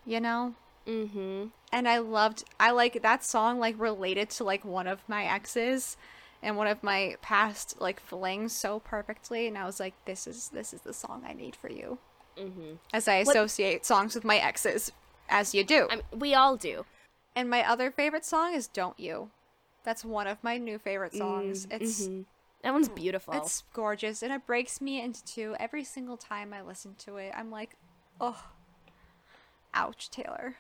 [0.07, 0.55] you know?
[0.87, 1.45] Mm-hmm.
[1.73, 5.97] and I loved I like that song like related to like one of my exes
[6.43, 10.49] and one of my past like flings so perfectly and I was like this is
[10.49, 11.99] this is the song I need for you
[12.37, 12.75] Mm-hmm.
[12.93, 14.91] as I What- associate songs with my exes
[15.29, 15.87] as you do.
[15.91, 16.85] I mean, we all do.
[17.37, 19.31] and my other favorite song is Don't You.
[19.85, 21.67] That's one of my new favorite songs.
[21.67, 22.25] Mm, It's mhm.
[22.63, 23.35] that one's beautiful.
[23.35, 27.33] it's gorgeous and it breaks me into two every single time I listen to it.
[27.37, 27.77] I'm like,
[28.21, 28.47] "Oh.
[29.75, 30.57] Ouch, Taylor.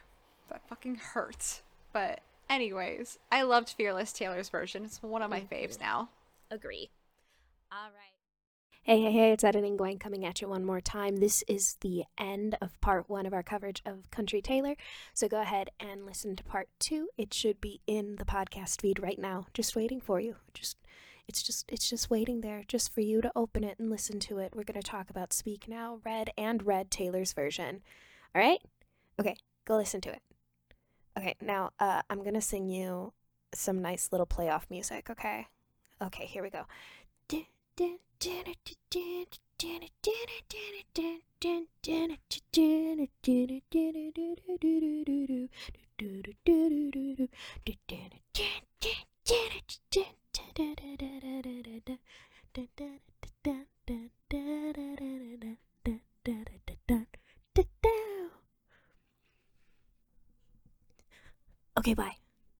[0.48, 4.84] That fucking hurts." But anyways, I loved Fearless Taylor's version.
[4.84, 6.08] It's one of my faves now.
[6.50, 6.90] Agree.
[7.70, 8.12] All right.
[8.84, 11.18] Hey, hey, hey, it's Editing Gwen coming at you one more time.
[11.18, 14.74] This is the end of part one of our coverage of Country Taylor.
[15.14, 17.08] So go ahead and listen to part two.
[17.16, 20.34] It should be in the podcast feed right now, just waiting for you.
[20.52, 20.78] Just
[21.28, 24.38] it's just it's just waiting there just for you to open it and listen to
[24.38, 24.52] it.
[24.52, 27.82] We're gonna talk about Speak Now, Red, and Red Taylor's version.
[28.34, 28.58] All right?
[29.20, 30.22] Okay, go listen to it.
[31.18, 33.12] Okay, now uh, I'm gonna sing you
[33.54, 35.46] some nice little playoff music, okay?
[36.00, 36.64] Okay, here we go.
[61.82, 62.21] Okay, bye.